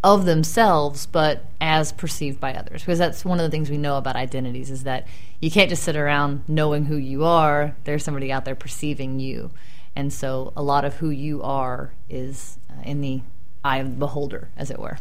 [0.02, 2.82] of themselves, but as perceived by others.
[2.82, 5.06] Because that's one of the things we know about identities is that
[5.40, 7.74] you can't just sit around knowing who you are.
[7.84, 9.50] There's somebody out there perceiving you,
[9.96, 13.22] and so a lot of who you are is uh, in the
[13.64, 14.98] eye of the beholder, as it were.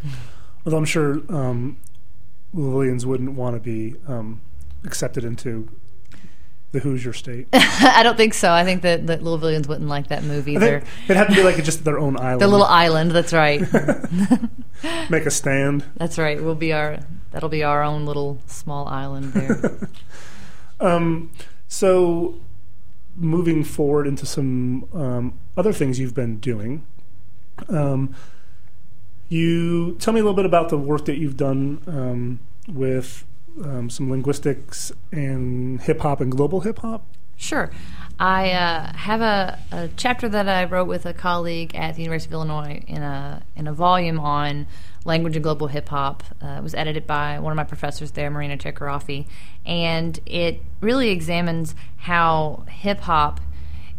[0.64, 1.78] Well, I'm sure um,
[2.56, 4.42] Louisvillians wouldn't want to be um,
[4.84, 5.70] accepted into
[6.74, 7.48] the Hoosier state.
[7.54, 8.52] I don't think so.
[8.52, 10.84] I think that, that Louisvillians wouldn't like that move either.
[11.06, 12.42] It'd have to be like just their own island.
[12.42, 13.12] The little island.
[13.12, 13.62] That's right.
[15.10, 15.86] Make a stand.
[15.98, 16.42] That's right.
[16.44, 17.00] We'll be our.
[17.32, 19.90] That'll be our own little small island there.
[20.80, 21.32] um,
[21.68, 22.40] so,
[23.16, 26.86] moving forward into some um, other things you've been doing.
[27.70, 28.16] Um,
[29.34, 33.26] you tell me a little bit about the work that you've done um, with
[33.64, 37.06] um, some linguistics and hip hop and global hip hop.
[37.36, 37.72] Sure.
[38.20, 42.30] I uh, have a, a, chapter that I wrote with a colleague at the University
[42.30, 44.68] of Illinois in a in a volume on
[45.04, 46.24] language and global hip hop.
[46.42, 49.26] Uh, it was edited by one of my professors there, Marina Terkourafi,
[49.66, 53.42] and it really examines how hip hop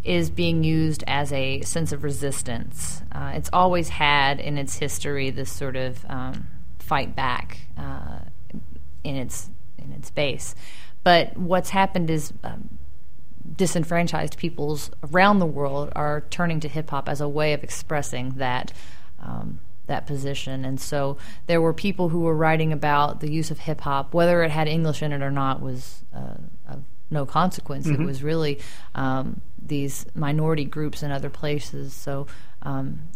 [0.04, 3.02] is being used as a sense of resistance.
[3.10, 6.46] Uh, it's always had in its history this sort of um,
[6.78, 8.18] fight back uh,
[9.02, 10.54] in its in its base.
[11.02, 12.78] But what's happened is um,
[13.56, 18.34] disenfranchised peoples around the world are turning to hip hop as a way of expressing
[18.36, 18.72] that.
[19.20, 20.64] Um, that position.
[20.64, 24.42] And so there were people who were writing about the use of hip hop, whether
[24.42, 26.36] it had English in it or not, was uh,
[26.66, 27.86] of no consequence.
[27.86, 28.02] Mm-hmm.
[28.02, 28.60] It was really
[28.94, 31.94] um, these minority groups in other places.
[31.94, 32.27] So
[32.62, 33.09] um,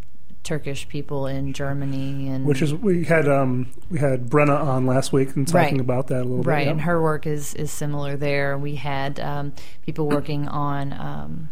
[0.49, 5.13] Turkish people in Germany and which is we had um, we had Brenna on last
[5.13, 5.81] week and talking right.
[5.81, 6.47] about that a little bit.
[6.47, 8.57] Right, and her work is is similar there.
[8.57, 9.53] We had um,
[9.85, 11.49] people working on um,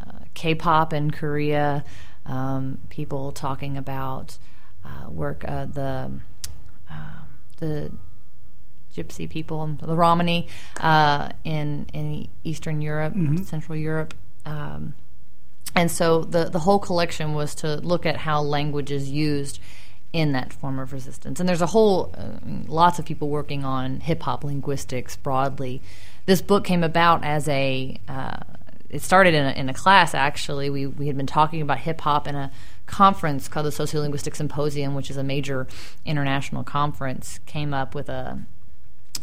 [0.00, 1.84] uh, K-pop in Korea.
[2.24, 4.38] Um, people talking about
[4.84, 6.10] uh, work uh, the
[6.90, 7.20] uh,
[7.58, 7.92] the
[8.96, 10.48] Gypsy people, the Romani
[10.80, 13.42] uh, in in Eastern Europe, mm-hmm.
[13.42, 14.14] Central Europe.
[14.48, 14.94] Um,
[15.74, 19.60] and so the the whole collection was to look at how language is used
[20.12, 21.38] in that form of resistance.
[21.38, 25.82] And there's a whole uh, lots of people working on hip hop linguistics broadly.
[26.26, 28.38] This book came about as a uh,
[28.88, 30.70] it started in a, in a class actually.
[30.70, 32.50] We we had been talking about hip hop in a
[32.86, 35.66] conference called the Sociolinguistic Symposium, which is a major
[36.06, 37.38] international conference.
[37.44, 38.40] Came up with a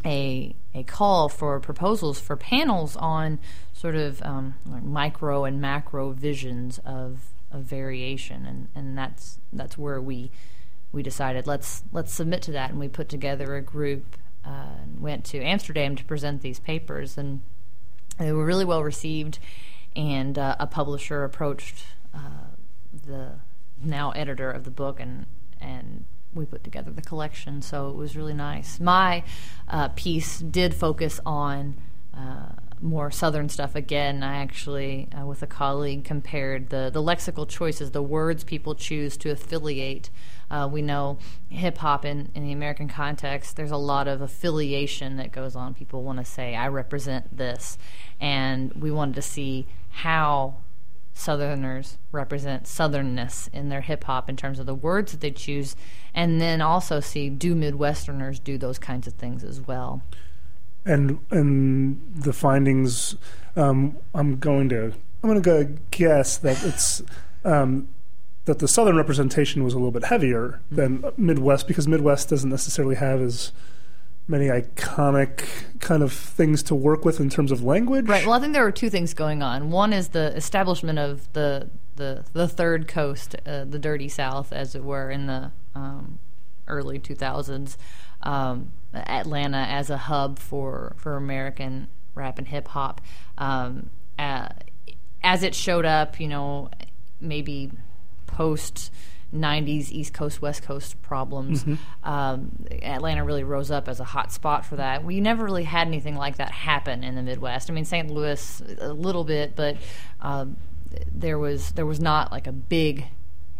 [0.06, 3.40] a a call for proposals for panels on
[3.76, 9.78] sort of um, like micro and macro visions of, of variation, and, and that's that's
[9.78, 10.32] where we
[10.94, 15.02] we decided let's let's submit to that, and we put together a group uh, and
[15.02, 17.42] went to Amsterdam to present these papers, and
[18.18, 19.40] they were really well received.
[19.94, 22.56] And uh, a publisher approached uh,
[23.06, 23.34] the
[23.82, 25.26] now editor of the book and
[25.60, 27.62] and we put together the collection.
[27.62, 28.80] So it was really nice.
[28.80, 29.24] My
[29.68, 31.78] uh, piece did focus on.
[32.14, 34.24] Uh, more southern stuff again.
[34.24, 39.18] I actually uh, with a colleague compared the, the lexical choices the words people choose
[39.18, 40.10] to affiliate.
[40.50, 41.18] Uh, we know
[41.50, 45.74] hip hop in, in the american context there's a lot of affiliation that goes on.
[45.74, 47.78] People want to say i represent this.
[48.20, 50.58] And we wanted to see how
[51.18, 55.76] Southerners represent Southernness in their hip hop in terms of the words that they choose,
[56.14, 60.04] and then also see do Midwesterners do those kinds of things as well.
[60.86, 63.16] And and the findings,
[63.56, 64.94] um, I'm going to
[65.24, 67.02] I'm going to go guess that it's
[67.44, 67.88] um,
[68.46, 72.96] that the Southern representation was a little bit heavier than Midwest because Midwest doesn't necessarily
[72.96, 73.52] have as
[74.28, 75.48] many iconic
[75.80, 78.08] kind of things to work with in terms of language.
[78.08, 78.26] Right.
[78.26, 79.70] Well, I think there are two things going on.
[79.72, 84.76] One is the establishment of the the the third coast, uh, the dirty South, as
[84.76, 86.20] it were, in the um,
[86.68, 87.78] early 2000s.
[88.24, 88.72] Um,
[89.08, 93.02] Atlanta as a hub for for American rap and hip hop.
[93.38, 94.50] Um, uh,
[95.24, 96.70] as it showed up, you know,
[97.20, 97.72] maybe
[98.28, 98.92] post
[99.34, 101.64] 90s East Coast West Coast problems.
[101.64, 102.10] Mm-hmm.
[102.10, 105.04] Um, Atlanta really rose up as a hot spot for that.
[105.04, 107.70] We never really had anything like that happen in the Midwest.
[107.70, 108.10] I mean, St.
[108.10, 109.78] Louis a little bit, but
[110.22, 110.58] um,
[111.14, 113.06] there was there was not like a big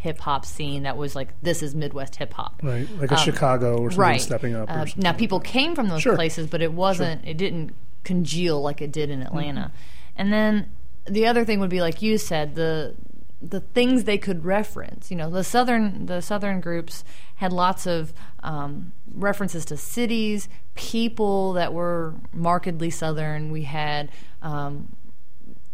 [0.06, 2.62] hip hop scene that was like this is Midwest hip hop.
[2.64, 4.22] Right, like a Chicago or something Um, right.
[4.22, 4.70] stepping up.
[4.70, 6.16] or Uh, something now people came from those Sure.
[6.16, 7.26] places, but it wasn't.
[7.26, 9.62] It didn't congeal like it did in Atlanta.
[9.72, 10.20] Mm-hmm.
[10.22, 10.70] And then
[11.06, 12.96] the other thing would be like you said the
[13.42, 15.12] the things they could reference.
[15.12, 17.04] You know, the southern the southern groups
[17.36, 18.14] had lots of
[18.44, 23.52] um, references to cities, people that were markedly southern.
[23.52, 24.10] We had
[24.42, 24.96] um,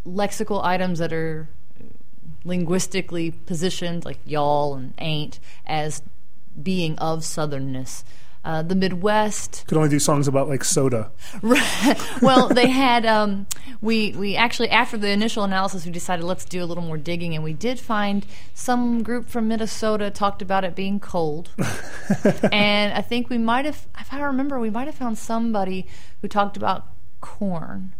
[0.05, 1.49] lexical items that are
[2.43, 6.01] linguistically positioned, like y'all and ain't, as
[6.61, 8.03] being of southernness.
[8.43, 11.11] Uh, the Midwest could only do songs about like soda.
[12.23, 13.45] well, they had um,
[13.81, 17.35] we we actually after the initial analysis, we decided let's do a little more digging,
[17.35, 18.25] and we did find
[18.55, 21.51] some group from Minnesota talked about it being cold,
[22.51, 25.85] and I think we might have, if I remember, we might have found somebody
[26.23, 26.87] who talked about
[27.21, 27.93] corn,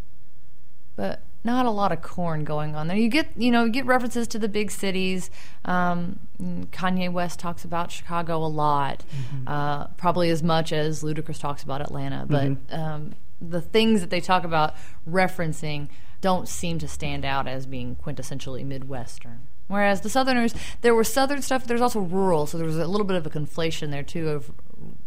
[0.95, 2.97] but not a lot of corn going on there.
[2.97, 5.29] You get you know you get references to the big cities.
[5.65, 9.03] Um, Kanye West talks about Chicago a lot,
[9.47, 12.25] uh, probably as much as Ludacris talks about Atlanta.
[12.27, 14.75] But um, the things that they talk about
[15.09, 15.89] referencing
[16.21, 19.47] don't seem to stand out as being quintessentially Midwestern.
[19.67, 21.65] Whereas the Southerners, there was Southern stuff.
[21.65, 24.51] There's also rural, so there was a little bit of a conflation there too of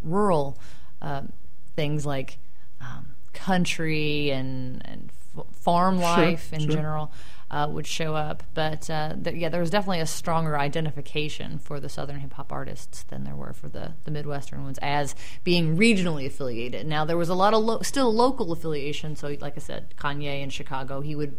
[0.03, 0.59] rural
[1.03, 1.33] um,
[1.77, 2.39] things like
[2.81, 5.11] um, country and and
[5.53, 6.71] farm life in sure.
[6.71, 7.13] general
[7.51, 8.43] uh, would show up.
[8.55, 12.53] But uh, th- yeah, there was definitely a stronger identification for the Southern hip hop
[12.53, 16.87] artists than there were for the, the Midwestern ones as being regionally affiliated.
[16.87, 19.15] Now there was a lot of lo- still local affiliation.
[19.17, 21.37] So like I said, Kanye in Chicago, he would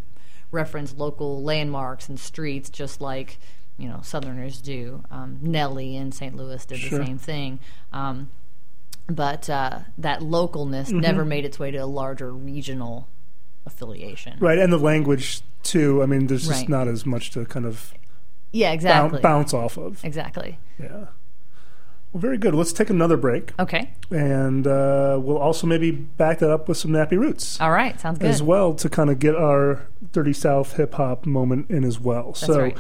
[0.52, 3.40] reference local landmarks and streets just like
[3.78, 5.04] you know Southerners do.
[5.12, 6.36] Um, Nelly in St.
[6.36, 7.00] Louis did Sure.
[7.00, 7.60] the same thing.
[7.92, 8.30] Um,
[9.08, 11.00] but uh, that localness Mm-hmm.
[11.00, 13.08] never made its way to a larger regional
[13.66, 14.38] affiliation.
[14.40, 16.02] Right, and the language too.
[16.04, 16.70] I mean, there's just Right.
[16.70, 17.94] not as much to kind of
[18.52, 19.22] Yeah, boun- exactly.
[19.22, 20.04] bounce off of.
[20.04, 20.60] Exactly.
[20.80, 21.06] Yeah.
[22.14, 22.56] Well, very good.
[22.56, 23.90] Let's take another break, Okay.
[24.10, 28.00] and uh, we'll also maybe back that up with some Nappy Roots All right.
[28.00, 28.30] Sounds good.
[28.30, 29.82] as well to kind of get our
[30.14, 32.28] Dirty South hip hop moment in as well.
[32.28, 32.78] That's so right.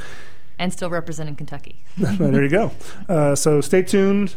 [0.58, 1.84] And still representing Kentucky.
[1.98, 2.71] there you go.
[3.10, 4.36] Uh, so stay tuned.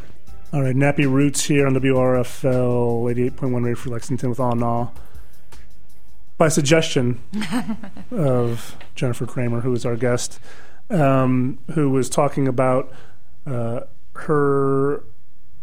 [0.52, 4.90] All right, Nappy Roots here on WRFL 88.1 Radio Free Lexington with Awnaw.
[6.38, 7.20] By suggestion
[8.12, 10.38] of Jennifer Kramer, who is our guest,
[10.88, 12.92] um, who was talking about
[13.44, 13.80] uh,
[14.14, 15.02] her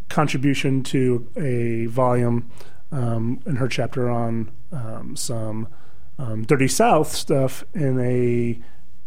[0.10, 2.52] contribution to a volume
[2.92, 5.70] um, in her chapter on um, some
[6.20, 8.60] um, Dirty South stuff in a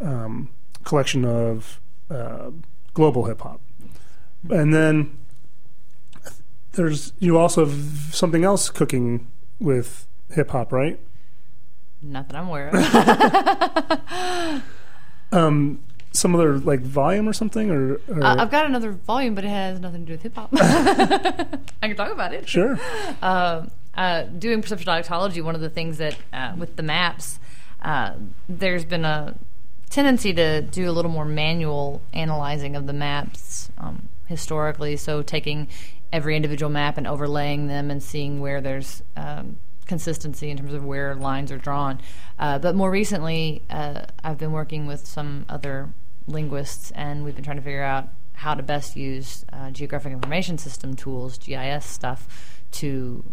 [0.04, 0.48] um,
[0.85, 2.50] collection of uh,
[2.94, 3.61] global hip hop.
[4.48, 5.18] And then
[6.72, 9.26] there's you also have something else cooking
[9.59, 10.98] with hip hop, right?
[12.00, 14.62] Not that I'm aware of.
[15.30, 15.80] Um,
[16.12, 19.48] some other like volume or something, or, or uh, I've got another volume, but it
[19.48, 20.48] has nothing to do with hip hop.
[20.54, 22.48] I can talk about it.
[22.48, 22.78] sure.
[23.20, 27.38] uh, uh, doing perceptual dialectology, one of the things that uh, with the maps,
[27.82, 28.14] uh,
[28.48, 29.34] there's been a
[29.90, 34.96] tendency to do a little more manual analyzing of the maps um, historically.
[34.96, 35.68] So taking
[36.12, 39.58] every individual map and overlaying them and seeing where there's um,
[39.88, 42.01] consistency in terms of where lines are drawn.
[42.38, 45.88] Uh, but more recently, uh, I've been working with some other
[46.29, 50.59] linguists, and we've been trying to figure out how to best use uh, geographic information
[50.59, 53.24] system tools, GIS stuff, to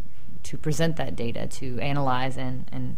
[0.43, 2.97] to present that data, to analyze and, and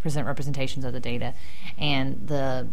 [0.00, 1.34] present representations of the data.
[1.76, 2.68] And the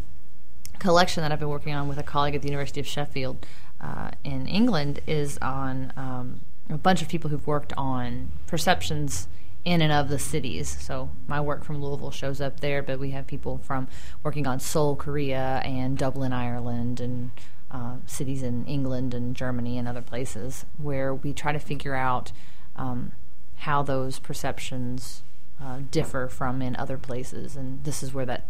[0.80, 3.46] collection that I've been working on with a colleague at the University of Sheffield
[3.82, 9.28] uh, in England is on um, a bunch of people who've worked on perceptions
[9.65, 10.78] in and of the cities.
[10.82, 13.88] So my work from Louisville shows up there, but we have people from
[14.23, 17.32] working on Seoul, Korea, and Dublin, Ireland, and
[17.71, 22.32] uh, cities in England and Germany and other places where we try to figure out
[22.76, 23.13] um,
[23.58, 25.23] how those perceptions
[25.62, 27.56] uh, differ from in other places.
[27.56, 28.45] And this is where that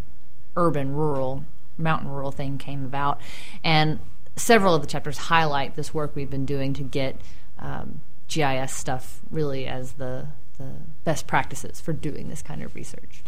[0.56, 1.45] urban, rural,
[1.78, 3.21] mountain rural thing came about.
[3.63, 3.99] And
[4.36, 7.21] several of the chapters highlight this work we've been doing to get
[7.60, 10.71] um, GIS stuff really as the, the
[11.04, 13.24] best practices for doing this kind of research.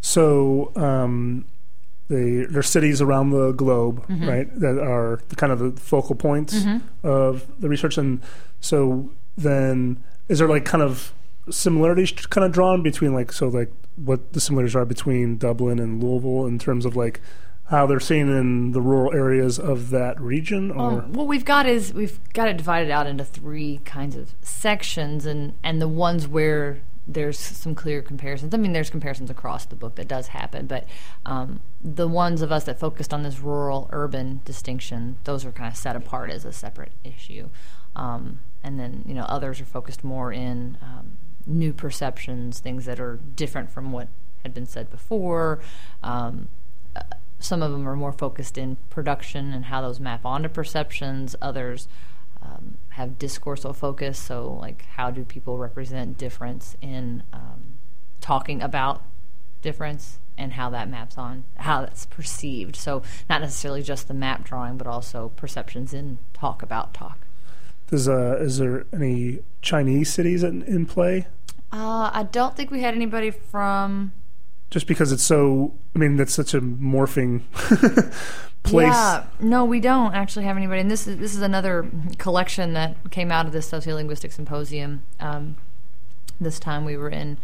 [0.00, 1.44] So, um,
[2.08, 4.28] the, there are cities around the globe, Mm-hmm.
[4.28, 7.06] right, that are the kind of the focal points Mm-hmm.
[7.06, 7.98] of the research.
[7.98, 8.20] And
[8.60, 11.12] so, then is there like kind of
[11.50, 16.02] similarities kind of drawn between like so like what the similarities are between Dublin and
[16.02, 17.20] Louisville in terms of like
[17.66, 21.66] how they're seen in the rural areas of that region, or Um, what we've got
[21.66, 26.26] is we've got it divided out into three kinds of sections, and and the ones
[26.26, 28.52] where there's some clear comparisons.
[28.52, 30.86] I mean, there's comparisons across the book that does happen, but
[31.24, 35.76] um, the ones of us that focused on this rural-urban distinction, those are kind of
[35.76, 37.48] set apart as a separate issue,
[37.96, 41.16] um, and then you know others are focused more in um,
[41.46, 44.08] new perceptions, things that are different from what
[44.42, 45.60] had been said before.
[46.02, 46.48] Um,
[47.40, 51.36] some of them are more focused in production and how those map onto perceptions.
[51.40, 51.88] Others
[52.98, 57.78] have discoursal focus, so like how do people represent difference in um,
[58.20, 59.04] talking about
[59.62, 62.76] difference and how that maps on how that's perceived.
[62.76, 67.18] So not necessarily just the map drawing, but also perceptions in talk about talk.
[67.88, 71.26] Does, uh, is there any Chinese cities in, in play?
[71.72, 74.12] Uh, I don't think we had anybody from
[74.70, 77.42] Just because it's so, I mean, that's such a morphing
[78.70, 78.92] place.
[78.92, 80.80] Yeah, no, we don't actually have anybody.
[80.80, 85.02] And this is this is another collection that came out of this sociolinguistic symposium.
[85.20, 85.56] Um,
[86.40, 87.38] this time we were in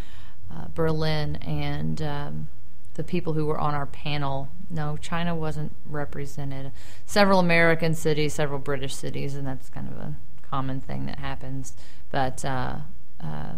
[0.50, 2.48] uh, Berlin, and um,
[2.94, 4.48] the people who were on our panel.
[4.70, 6.72] No, China wasn't represented.
[7.06, 11.74] Several American cities, several British cities, and that's kind of a common thing that happens.
[12.10, 12.78] But uh,
[13.20, 13.54] uh,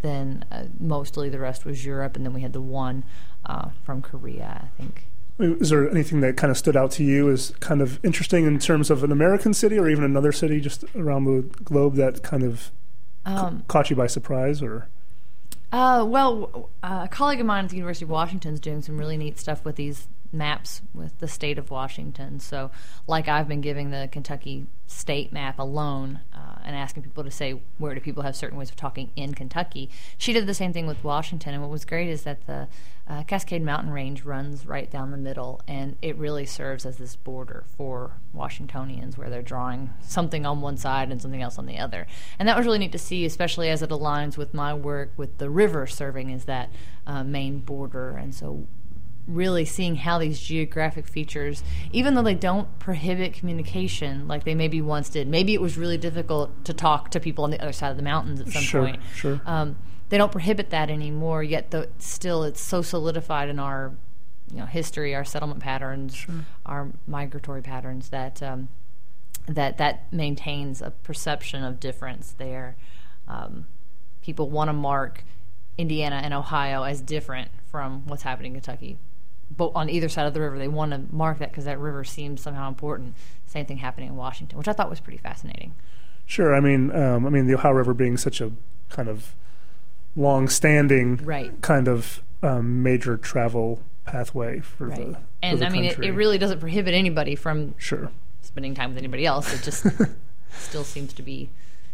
[0.00, 0.44] then
[0.78, 3.04] mostly the rest was Europe, and then we had the one
[3.44, 5.07] uh, from Korea, I think.
[5.38, 8.58] Is there anything that kind of stood out to you as kind of interesting in
[8.58, 12.42] terms of an American city or even another city just around the globe that kind
[12.42, 12.70] of
[13.24, 14.88] Um, caught you by surprise or?
[15.70, 18.96] Uh, well, uh, a colleague of mine at the University of Washington is doing some
[18.98, 22.40] really neat stuff with these maps with the state of Washington.
[22.40, 22.70] So,
[23.06, 27.60] like I've been giving the Kentucky state map alone uh, and asking people to say
[27.76, 30.86] where do people have certain ways of talking in Kentucky, she did the same thing
[30.86, 31.54] with Washington.
[31.54, 32.68] And what was great is that the
[33.08, 37.16] uh, Cascade Mountain Range runs right down the middle, and it really serves as this
[37.16, 41.78] border for Washingtonians, where they're drawing something on one side and something else on the
[41.78, 42.06] other.
[42.38, 45.38] And that was really neat to see, especially as it aligns with my work with
[45.38, 46.70] the river serving as that
[47.06, 48.10] uh, main border.
[48.10, 48.66] And so,
[49.28, 51.62] really seeing how these geographic features,
[51.92, 55.98] even though they don't prohibit communication like they maybe once did, maybe it was really
[55.98, 58.84] difficult to talk to people on the other side of the mountains at some Sure,
[58.86, 59.00] point.
[59.14, 59.40] sure.
[59.44, 59.76] Um,
[60.08, 61.42] they don't prohibit that anymore.
[61.42, 63.92] Yet, though, still, it's so solidified in our,
[64.50, 66.26] you know, history, our settlement patterns,
[66.64, 68.68] our migratory patterns that um,
[69.46, 72.76] that that maintains a perception of difference there.
[73.26, 73.66] Um,
[74.22, 75.24] people want to mark
[75.76, 78.98] Indiana and Ohio as different from what's happening in Kentucky.
[79.56, 82.04] But on either side of the river, they want to mark that because that river
[82.04, 83.14] seems somehow important.
[83.46, 85.74] Same thing happening in Washington, which I thought was pretty fascinating.
[86.26, 86.54] Sure.
[86.54, 88.52] I mean, um, I mean, the Ohio River being such a
[88.90, 89.34] kind of
[90.16, 91.60] long-standing Right.
[91.62, 95.12] kind of um, major travel pathway for the Right.
[95.14, 98.10] for And the I mean, it, it really doesn't prohibit anybody from sure.
[98.42, 99.52] spending time with anybody else.
[99.52, 99.86] It just
[100.58, 101.50] still seems to be.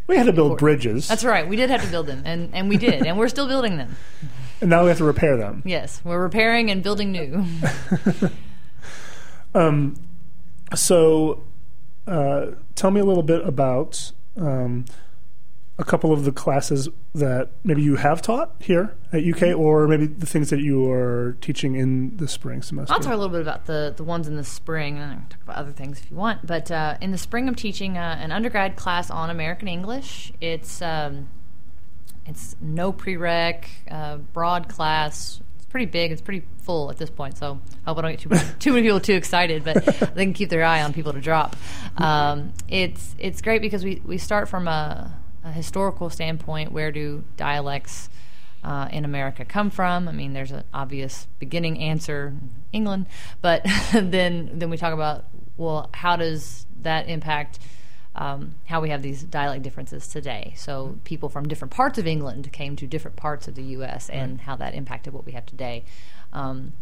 [0.06, 0.60] We had to build Important.
[0.60, 1.48] bridges, That's right.
[1.48, 3.96] We did have to build them, and, and we did, and we're still building them.
[4.64, 5.62] And now we have to repair them.
[5.66, 7.44] Yes, we're repairing and building new.
[9.54, 9.94] Um,
[10.74, 11.44] so,
[12.06, 14.84] uh, tell me a little bit about um,
[15.78, 20.06] a couple of the classes that maybe you have taught here at UK, or maybe
[20.06, 22.92] the things that you are teaching in the spring semester.
[22.92, 25.28] I'll talk a little bit about the, the ones in the spring, and I can
[25.28, 26.46] talk about other things if you want.
[26.46, 30.32] But uh, in the spring, I'm teaching uh, an undergrad class on American English.
[30.40, 31.28] It's um,
[32.26, 35.40] it's no prereq, uh, broad class.
[35.56, 36.12] It's pretty big.
[36.12, 37.36] It's pretty full at this point.
[37.36, 40.24] So I hope I don't get too many, too many people too excited, but they
[40.24, 41.56] can keep their eye on people to drop.
[41.96, 45.12] Um, it's it's great because we we start from a,
[45.44, 46.72] a historical standpoint.
[46.72, 48.08] Where do dialects
[48.62, 50.08] uh, in America come from?
[50.08, 52.34] I mean, there's an obvious beginning answer,
[52.72, 53.06] England,
[53.42, 57.58] but then then we talk about well, how does that impact
[58.16, 60.54] um, how we have these dialect differences today?
[60.56, 64.08] So people from different parts of England came to different parts of the U.S.
[64.08, 65.84] and how that impacted what we have today.
[66.32, 66.74] Um,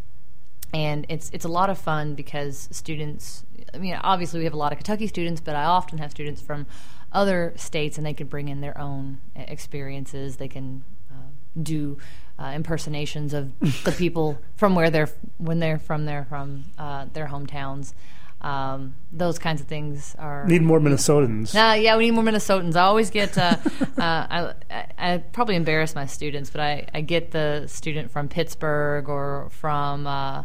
[0.74, 3.44] and it's it's a lot of fun because students.
[3.74, 6.40] I mean, obviously we have a lot of Kentucky students, but I often have students
[6.40, 6.66] from
[7.12, 10.36] other states, and they can bring in their own experiences.
[10.36, 11.30] They can uh,
[11.62, 11.98] do
[12.38, 13.52] uh, impersonations of
[13.84, 17.92] the people from where they're when they're from their from uh, their hometowns.
[18.42, 21.54] Um, those kinds of things are Need more Minnesotans.
[21.54, 22.74] uh, yeah, we need more Minnesotans.
[22.74, 27.02] I always get, uh, uh, I, I, I probably embarrass my students, but I, I
[27.02, 30.42] get the student from Pittsburgh or from uh,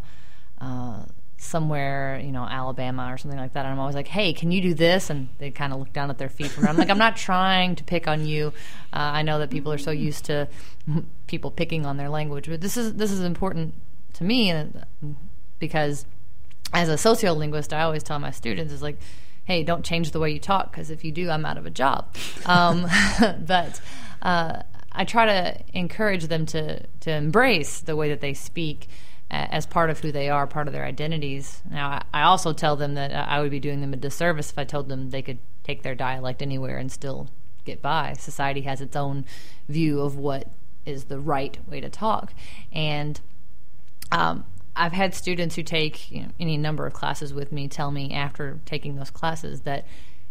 [0.62, 1.06] uh,
[1.38, 3.66] somewhere, you know, Alabama or something like that.
[3.66, 5.10] And I'm always like, hey, can you do this?
[5.10, 7.76] And they kind of look down at their feet from I'm like, I'm not trying
[7.78, 8.54] to pick on you.
[8.94, 10.48] Uh, I know that people are so used to
[11.28, 13.74] people picking on their language, but this is this is important
[14.14, 14.54] to me
[15.60, 16.06] because
[16.74, 19.00] as a sociolinguist, I always tell my students is like,
[19.46, 21.72] hey, don't change the way you talk because if you do, I'm out of a
[21.72, 22.16] job.
[22.46, 22.88] Um,
[23.46, 23.82] but
[24.22, 24.62] uh,
[24.92, 28.88] I try to encourage them to to embrace the way that they speak
[29.30, 31.62] as part of who they are, part of their identities.
[31.70, 34.64] Now, I also tell them that I would be doing them a disservice if I
[34.64, 37.28] told them they could take their dialect anywhere and still
[37.66, 38.14] get by.
[38.14, 39.26] Society has its own
[39.68, 40.50] view of what
[40.86, 42.34] is the right way to talk,
[42.72, 43.20] and
[44.12, 44.46] um,
[44.78, 48.14] I've had students who take you know, any number of classes with me tell me
[48.14, 49.86] after taking those classes that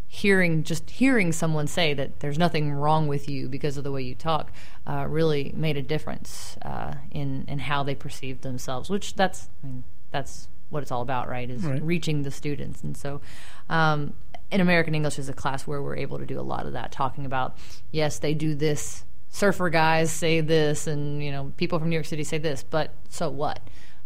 [0.08, 4.00] hearing just hearing someone say that there's nothing wrong with you because of the way
[4.02, 4.52] you talk
[4.86, 8.88] uh, really made a difference uh, in in how they perceived themselves.
[8.88, 11.48] Which that's I mean, that's what it's all about, right?
[11.50, 11.82] Is Right.
[11.82, 13.20] reaching the students, and so.
[13.68, 14.14] Um,
[14.48, 16.92] in American English is a class where we're able to do a lot of that,
[16.92, 17.56] talking about
[17.90, 19.04] yes, they do this.
[19.28, 22.94] Surfer guys say this, and you know people from New York City say this, but
[23.08, 23.58] so what?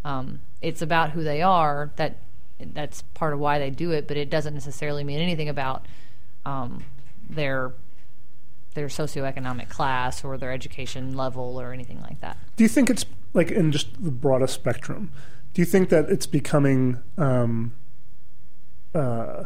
[0.05, 1.91] Um, it's about who they are.
[1.97, 2.19] That
[2.59, 5.87] that's part of why they do it, but it doesn't necessarily mean anything about
[6.45, 6.85] um,
[7.29, 7.73] their
[8.75, 12.37] their socioeconomic class or their education level or anything like that.
[12.57, 15.11] Do you think it's like in just the broadest spectrum?
[15.55, 17.73] Do you think that it's becoming um,
[18.95, 19.45] uh,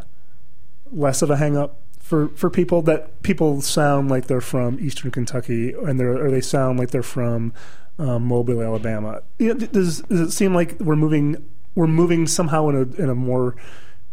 [0.93, 5.11] less of a hang up for, for people that people sound like they're from Eastern
[5.11, 7.55] Kentucky and they're or they sound like they're from
[7.99, 9.23] um, Mobile, Alabama?
[9.39, 13.11] You know, does does it seem like we're moving we're moving somehow in a in
[13.11, 13.57] a more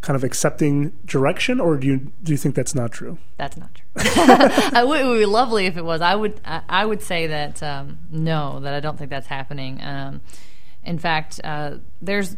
[0.02, 3.18] kind of accepting direction, or do you do you think that's not true?
[3.38, 3.86] That's not true.
[3.96, 6.02] It would be lovely if it was.
[6.02, 9.80] I would I, I would say that um, no, that I don't think that's happening.
[9.82, 10.22] Um,
[10.84, 12.36] in fact, uh, there's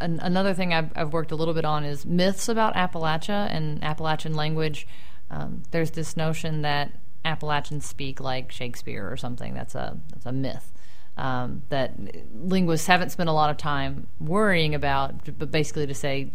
[0.00, 3.82] an, another thing I've, I've worked a little bit on is myths about Appalachia and
[3.84, 4.86] Appalachian language.
[5.30, 6.92] Um, there's this notion that
[7.24, 9.54] Appalachians speak like Shakespeare or something.
[9.54, 10.72] That's a that's a myth.
[11.16, 11.94] Um, that
[12.34, 16.32] linguists haven't spent a lot of time worrying about, but basically to say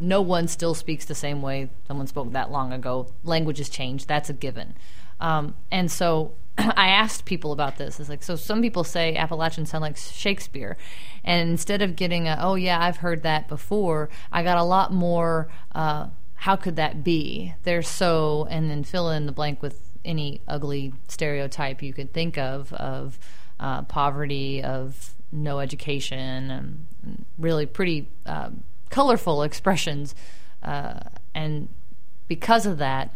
[0.00, 3.08] no one still speaks the same way someone spoke that long ago.
[3.24, 4.06] Languages change.
[4.06, 4.74] That's a given.
[5.20, 7.98] Um, and so I asked people about this.
[8.00, 10.76] It's like, so some people say Appalachians sound like Shakespeare.
[11.24, 14.92] And instead of getting a, oh, yeah, I've heard that before, I got a lot
[14.92, 17.54] more, uh, how could that be?
[17.64, 22.38] They're so, and then fill in the blank with any ugly stereotype you could think
[22.38, 23.18] of, of
[23.60, 28.50] uh, poverty, of no education, and really pretty uh,
[28.90, 30.14] colorful expressions.
[30.62, 31.00] Uh,
[31.34, 31.68] and
[32.26, 33.14] because of that,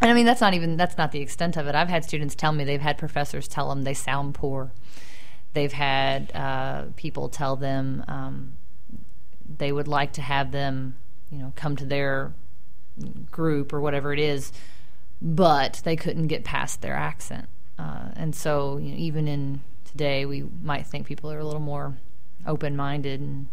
[0.00, 1.74] and I mean that's not even that's not the extent of it.
[1.74, 4.72] I've had students tell me they've had professors tell them they sound poor.
[5.52, 8.52] They've had uh, people tell them um,
[9.58, 10.96] they would like to have them,
[11.30, 12.32] you know, come to their
[13.30, 14.52] group or whatever it is,
[15.22, 17.48] but they couldn't get past their accent.
[17.78, 21.60] Uh, and so, you know, even in today, we might think people are a little
[21.60, 21.96] more
[22.46, 23.48] open-minded, and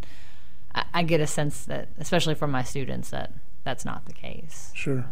[0.75, 4.71] I, I get a sense that, especially from my students, that that's not the case
[4.73, 5.05] Sure.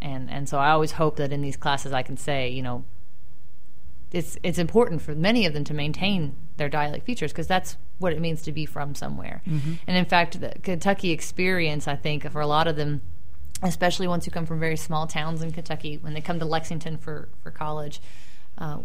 [0.00, 2.84] and and so I always hope that in these classes I can say, you know,
[4.12, 8.12] it's it's important for many of them to maintain their dialect features because that's what
[8.14, 9.42] it means to be from somewhere.
[9.86, 13.02] And in fact, the Kentucky experience, I think, for a lot of them,
[13.62, 16.96] especially ones who come from very small towns in Kentucky, when they come to Lexington
[16.96, 18.00] for for college,
[18.58, 18.78] uh,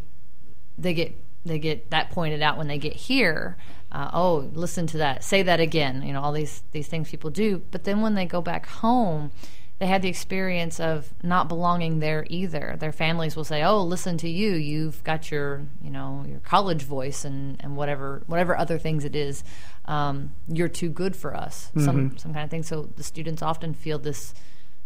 [0.77, 1.15] they get
[1.45, 3.57] they get that pointed out when they get here.
[3.91, 5.23] Uh, oh, listen to that.
[5.23, 6.01] Say that again.
[6.01, 7.61] You know, all these these things people do.
[7.71, 9.31] But then when they go back home,
[9.79, 12.75] they had the experience of not belonging there either.
[12.79, 14.51] Their families will say, "Oh, listen to you.
[14.53, 19.15] You've got your, you know, your college voice and, and whatever whatever other things it
[19.15, 19.43] is.
[19.85, 22.63] Um, you're too good for us." Some some kind of thing.
[22.63, 24.33] So the students often feel this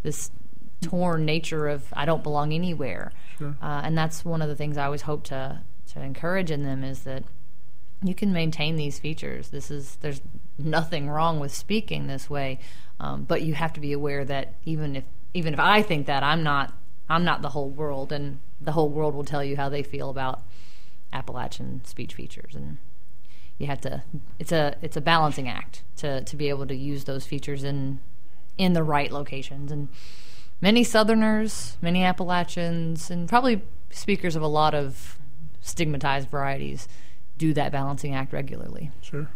[0.02, 0.30] this
[0.80, 3.12] torn nature of I don't belong anywhere,
[3.62, 6.84] uh, and that's one of the things I always hope to to encourage in them
[6.84, 7.24] is that
[8.02, 9.48] you can maintain these features.
[9.48, 10.20] This is there's
[10.58, 12.58] nothing wrong with speaking this way,
[13.00, 16.22] um, but you have to be aware that even if even if I think that
[16.22, 16.72] I'm not
[17.08, 20.10] I'm not the whole world, and the whole world will tell you how they feel
[20.10, 20.42] about
[21.12, 22.78] Appalachian speech features, and
[23.56, 24.02] you have to.
[24.38, 28.00] It's a it's a balancing act to to be able to use those features in
[28.58, 29.88] in the right locations and.
[30.60, 35.16] Many Southerners, many Appalachians, and probably speakers of a lot of
[35.60, 36.88] stigmatized varieties
[37.36, 38.90] do that balancing act regularly.
[39.00, 39.30] Sure.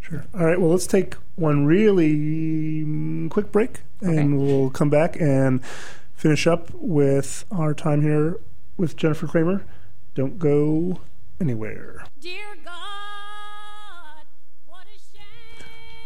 [0.00, 0.24] Sure.
[0.32, 0.58] All right.
[0.58, 4.28] Well, let's take one really quick break, and Okay.
[4.52, 5.62] we'll come back and
[6.14, 8.40] finish up with our time here
[8.78, 9.62] with Jennifer Cramer.
[10.14, 11.00] Don't go
[11.38, 12.06] anywhere.
[12.18, 12.72] Dear God,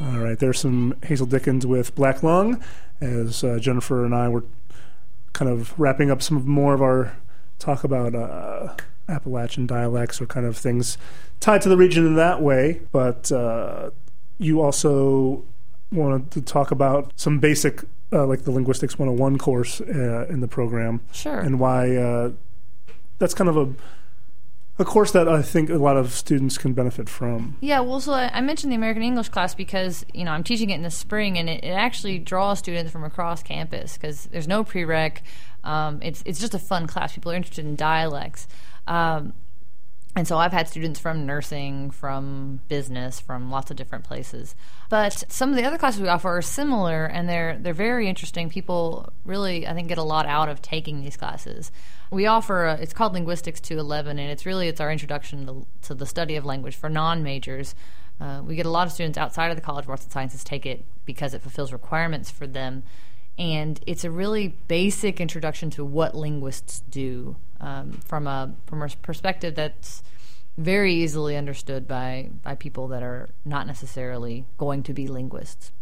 [0.01, 0.39] All right.
[0.39, 2.63] There's some Hazel Dickens with Black Lung,
[3.01, 4.45] as uh, Jennifer and I were
[5.33, 7.17] kind of wrapping up some more of our
[7.59, 8.75] talk about uh,
[9.09, 10.97] Appalachian dialects or kind of things
[11.41, 12.81] tied to the region in that way.
[12.93, 13.91] But uh,
[14.39, 15.45] you also
[15.93, 17.83] wanted to talk about some basic,
[18.13, 21.39] uh, like the Linguistics 101 course uh, in the program, Sure.
[21.41, 22.31] and why uh,
[23.19, 23.69] that's kind of a
[24.81, 27.57] a course that I think a lot of students can benefit from.
[27.61, 30.75] Yeah, well, so I mentioned the American English class because you know I'm teaching it
[30.75, 34.65] in the spring, and it, it actually draws students from across campus because there's no
[34.65, 35.19] prereq.
[35.63, 37.15] Um, it's it's just a fun class.
[37.15, 38.49] People are interested in dialects,
[38.87, 39.35] um,
[40.17, 44.57] and so I've had students from nursing, from business, from lots of different places.
[44.89, 48.51] But some of the other classes we offer are similar, and they're they're very interesting.
[48.51, 51.71] People really, I think, get a lot out of taking these classes.
[52.11, 55.95] We offer a, it's called Linguistics 211, and it's really it's our introduction to, to
[55.95, 57.77] the study of language for non-majors.
[58.21, 60.43] Uh, we get a lot of students outside of the College of Arts and Sciences
[60.43, 62.83] take it because it fulfills requirements for them,
[63.39, 68.89] and it's a really basic introduction to what linguists do um, from a from a
[69.03, 70.03] perspective that's
[70.57, 75.73] very easily understood by by people that are not necessarily going to be linguists.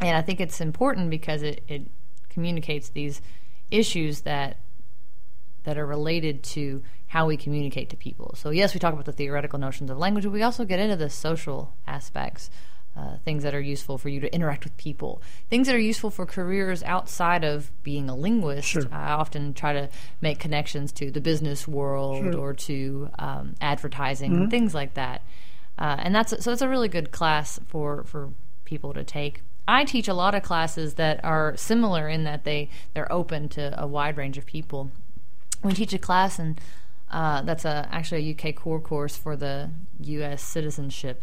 [0.00, 1.90] And I think it's important because it, it
[2.28, 3.22] communicates these
[3.70, 4.58] issues that
[5.64, 8.34] that are related to how we communicate to people.
[8.36, 10.96] So yes, we talk about the theoretical notions of language, but we also get into
[10.96, 12.50] the social aspects,
[12.96, 15.20] uh, things that are useful for you to interact with people,
[15.50, 18.68] things that are useful for careers outside of being a linguist.
[18.68, 18.84] Sure.
[18.92, 19.88] I often try to
[20.20, 22.36] make connections to the business world Sure.
[22.38, 25.22] or to um, advertising and things like that.
[25.76, 28.30] Uh, and that's so it's a really good class for for
[28.64, 29.42] people to take.
[29.66, 33.74] I teach a lot of classes that are similar in that they they're open to
[33.82, 34.92] a wide range of people.
[35.64, 36.60] We teach a class and
[37.10, 39.70] uh, that's a actually a UK core course for the
[40.00, 40.42] U.S.
[40.42, 41.22] citizenship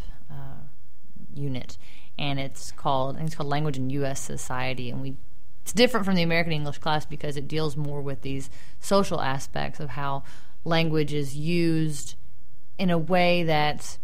[1.35, 1.77] unit,
[2.17, 4.19] and it's called it's called Language in U.S.
[4.19, 5.15] Society, and we
[5.63, 9.79] it's different from the American English class because it deals more with these social aspects
[9.79, 10.23] of how
[10.65, 12.15] language is used
[12.77, 13.97] in a way that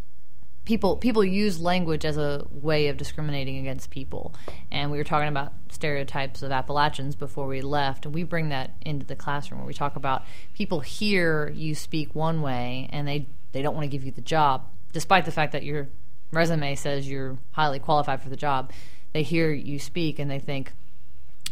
[0.66, 4.36] people people use language as a way of discriminating against people.
[4.70, 8.76] And we were talking about stereotypes of Appalachians before we left, and we bring that
[8.82, 10.24] into the classroom where we talk about
[10.54, 14.22] people hear you speak one way and they they don't want to give you the
[14.22, 15.88] job, despite the fact that your
[16.32, 18.72] resume says you're highly qualified for the job.
[19.14, 20.74] They hear you speak and they think,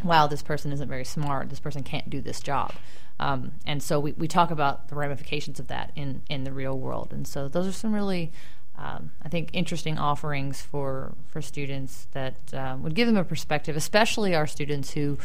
[0.03, 1.49] wow, this person isn't very smart.
[1.49, 2.73] This person can't do this job.
[3.19, 6.77] Um, and so we, we talk about the ramifications of that in, in the real
[6.77, 7.13] world.
[7.13, 8.31] And so those are some really,
[8.77, 13.77] um, I think, interesting offerings for, for students that um, would give them a perspective,
[13.77, 15.17] especially our students who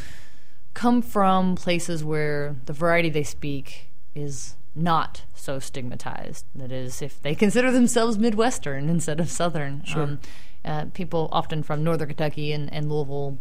[0.73, 6.45] come from places where the variety they speak is not so stigmatized.
[6.55, 9.83] That is, if they consider themselves Midwestern instead of Southern.
[9.95, 10.21] Um,
[10.65, 13.39] uh, people often from Northern Kentucky and, and Louisville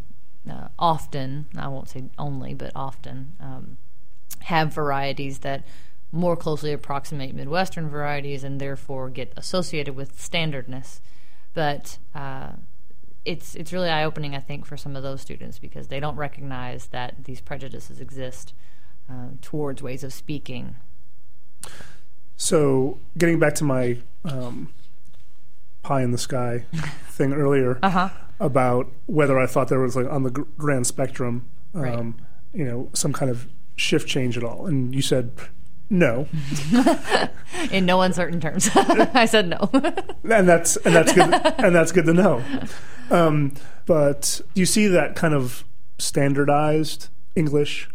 [0.50, 3.78] uh, often, I won't say only, but often, um,
[4.42, 5.66] have varieties that
[6.12, 11.02] more closely approximate Midwestern varieties and therefore get associated with standardness.
[11.54, 12.54] But uh,
[13.26, 16.16] it's it's really eye opening, I think, for some of those students because they don't
[16.16, 18.54] recognize that these prejudices exist
[19.10, 20.76] uh, towards ways of speaking.
[22.38, 24.72] So, getting back to my um,
[25.84, 26.66] pie in the sky
[27.10, 28.10] thing earlier Uh-huh.
[28.40, 32.14] about whether I thought there was like on the gr- grand spectrum, um, Right.
[32.54, 35.32] you know, some kind of shift change at all, and you said
[35.92, 36.28] no,
[37.72, 39.70] In no uncertain terms, I said no.
[40.24, 42.44] and that's and that's good and that's good to know.
[43.10, 43.54] Um,
[43.88, 45.64] but do you see that kind of
[45.98, 47.90] standardized English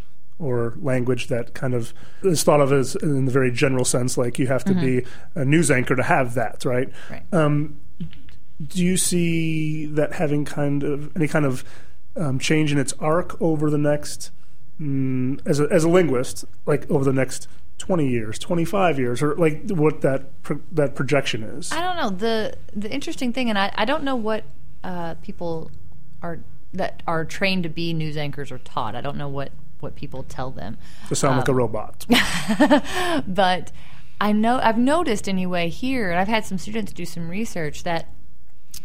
[0.45, 4.39] or language that kind of is thought of as in the very general sense, like
[4.39, 6.91] you have to be a news anchor to have that, right?
[7.11, 7.23] Right.
[7.33, 7.81] Um,
[8.63, 11.65] do you see that having kind of any kind of
[12.17, 14.31] um, change in its arc over the next,
[14.81, 19.23] mm, as a, as a linguist, like over the next twenty years, twenty five years,
[19.23, 21.73] or like what that pro- that projection is?
[21.73, 24.45] I don't know the the interesting thing, and I, I don't know what
[24.85, 25.71] uh, people
[26.23, 26.39] are
[26.73, 28.95] that are trained to be news anchors are taught.
[28.95, 29.51] I don't know what
[29.85, 30.77] what people tell them,
[31.09, 32.05] to sound like a robot.
[33.29, 33.71] but
[34.21, 38.09] I know I've noticed anyway here, and I've had some students do some research that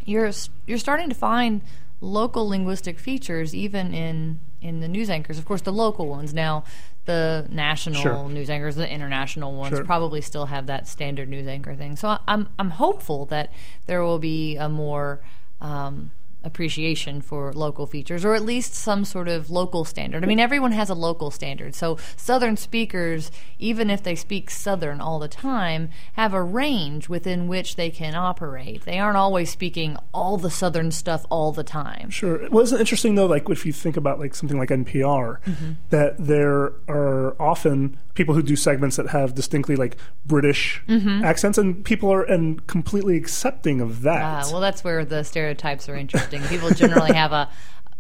[0.06, 0.32] you're
[0.68, 1.62] you're starting to find
[2.02, 5.38] local linguistic features even in in the news anchors.
[5.38, 6.64] Of course, the local ones now.
[7.06, 8.30] The national Sure.
[8.30, 9.84] news anchors, the international ones, Sure.
[9.84, 11.96] probably still have that standard news anchor thing.
[11.96, 13.52] So I'm I'm hopeful that
[13.88, 15.22] there will be a more
[15.60, 16.12] um,
[16.44, 20.24] appreciation for local features, or at least some sort of local standard.
[20.24, 21.76] I mean, everyone has a local standard.
[21.76, 23.30] So Southern speakers,
[23.60, 28.16] even if they speak Southern all the time, have a range within which they can
[28.16, 28.86] operate.
[28.86, 32.10] They aren't always speaking all the Southern stuff all the time.
[32.10, 32.36] Sure.
[32.42, 35.10] It wasn't interesting though, like if you think about like something like NPR,
[35.44, 35.72] Mm-hmm.
[35.90, 41.24] that there are often people who do segments that have distinctly like British Mm-hmm.
[41.24, 44.22] accents, and people are and completely accepting of that.
[44.22, 46.29] Ah, well, that's where the stereotypes are interesting.
[46.44, 47.50] People generally have a.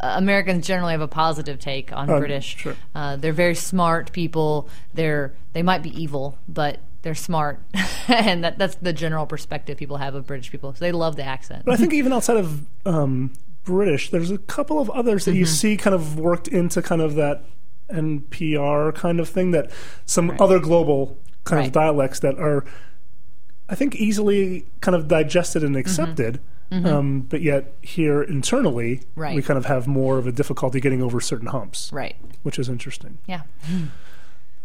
[0.02, 2.56] Uh, Americans generally have a positive take on Uh, British.
[2.58, 2.76] sure.
[2.96, 4.70] Uh, they're very smart people.
[4.94, 7.60] They're they might be evil, but they're smart,
[8.08, 10.74] and that, that's the general perspective people have of British people.
[10.74, 11.66] So they love the accent.
[11.66, 13.34] But I think even outside of um,
[13.66, 15.54] British, there's a couple of others that you Mm-hmm.
[15.54, 17.44] see kind of worked into kind of that
[17.92, 19.70] NPR kind of thing that
[20.06, 21.68] some other global kind Right.
[21.68, 22.64] of dialects that are,
[23.68, 26.40] I think, easily kind of digested and accepted.
[26.72, 29.20] Um, but yet here internally, Mm-hmm.
[29.20, 29.36] Right.
[29.36, 32.16] we kind of have more of a difficulty getting over certain humps, right?
[32.44, 33.18] which is interesting.
[33.28, 33.42] Yeah.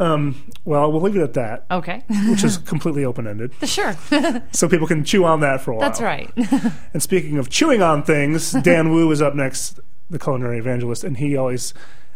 [0.00, 2.02] Um, well, we'll leave it at that, Okay.
[2.28, 3.94] which is completely open ended, sure.
[4.52, 5.88] so people can chew on that for a while.
[5.88, 6.30] That's right.
[6.92, 9.78] And speaking of chewing on things, Dan Wu is up next,
[10.11, 11.74] the culinary evangelist, and he always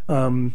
[0.08, 0.54] um,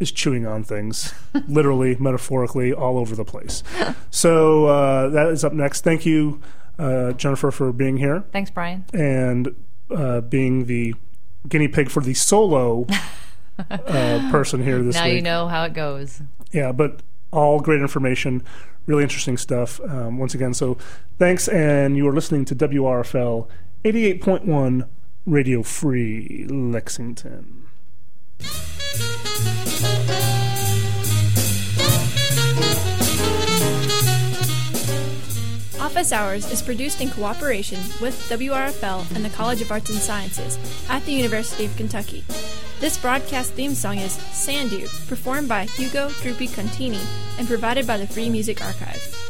[0.00, 1.12] is chewing on things,
[1.48, 3.62] literally, metaphorically, all over the place.
[4.10, 5.82] So uh, that is up next.
[5.82, 6.40] Thank you,
[6.78, 8.84] uh, Jennifer, for being here Thanks, Brian.
[8.92, 9.54] and
[9.94, 10.94] uh, being the
[11.48, 12.86] guinea pig for the solo
[13.70, 15.12] uh, person here this Now week.
[15.12, 16.22] Now you know how it goes.
[16.52, 17.00] Yeah, but
[17.32, 18.42] all great information,
[18.86, 19.80] really interesting stuff.
[19.80, 20.78] Um, once again, so
[21.18, 23.48] thanks, and you are listening to WRFL
[23.84, 24.88] 88.1
[25.26, 27.68] Radio Free Lexington.
[35.94, 40.58] Office Hours is produced in cooperation with WRFL and the College of Arts and Sciences
[40.90, 42.24] at the University of Kentucky.
[42.80, 47.00] This broadcast theme song is Sandu, performed by Hugo Drupi Contini
[47.38, 49.23] and provided by the Free Music Archive.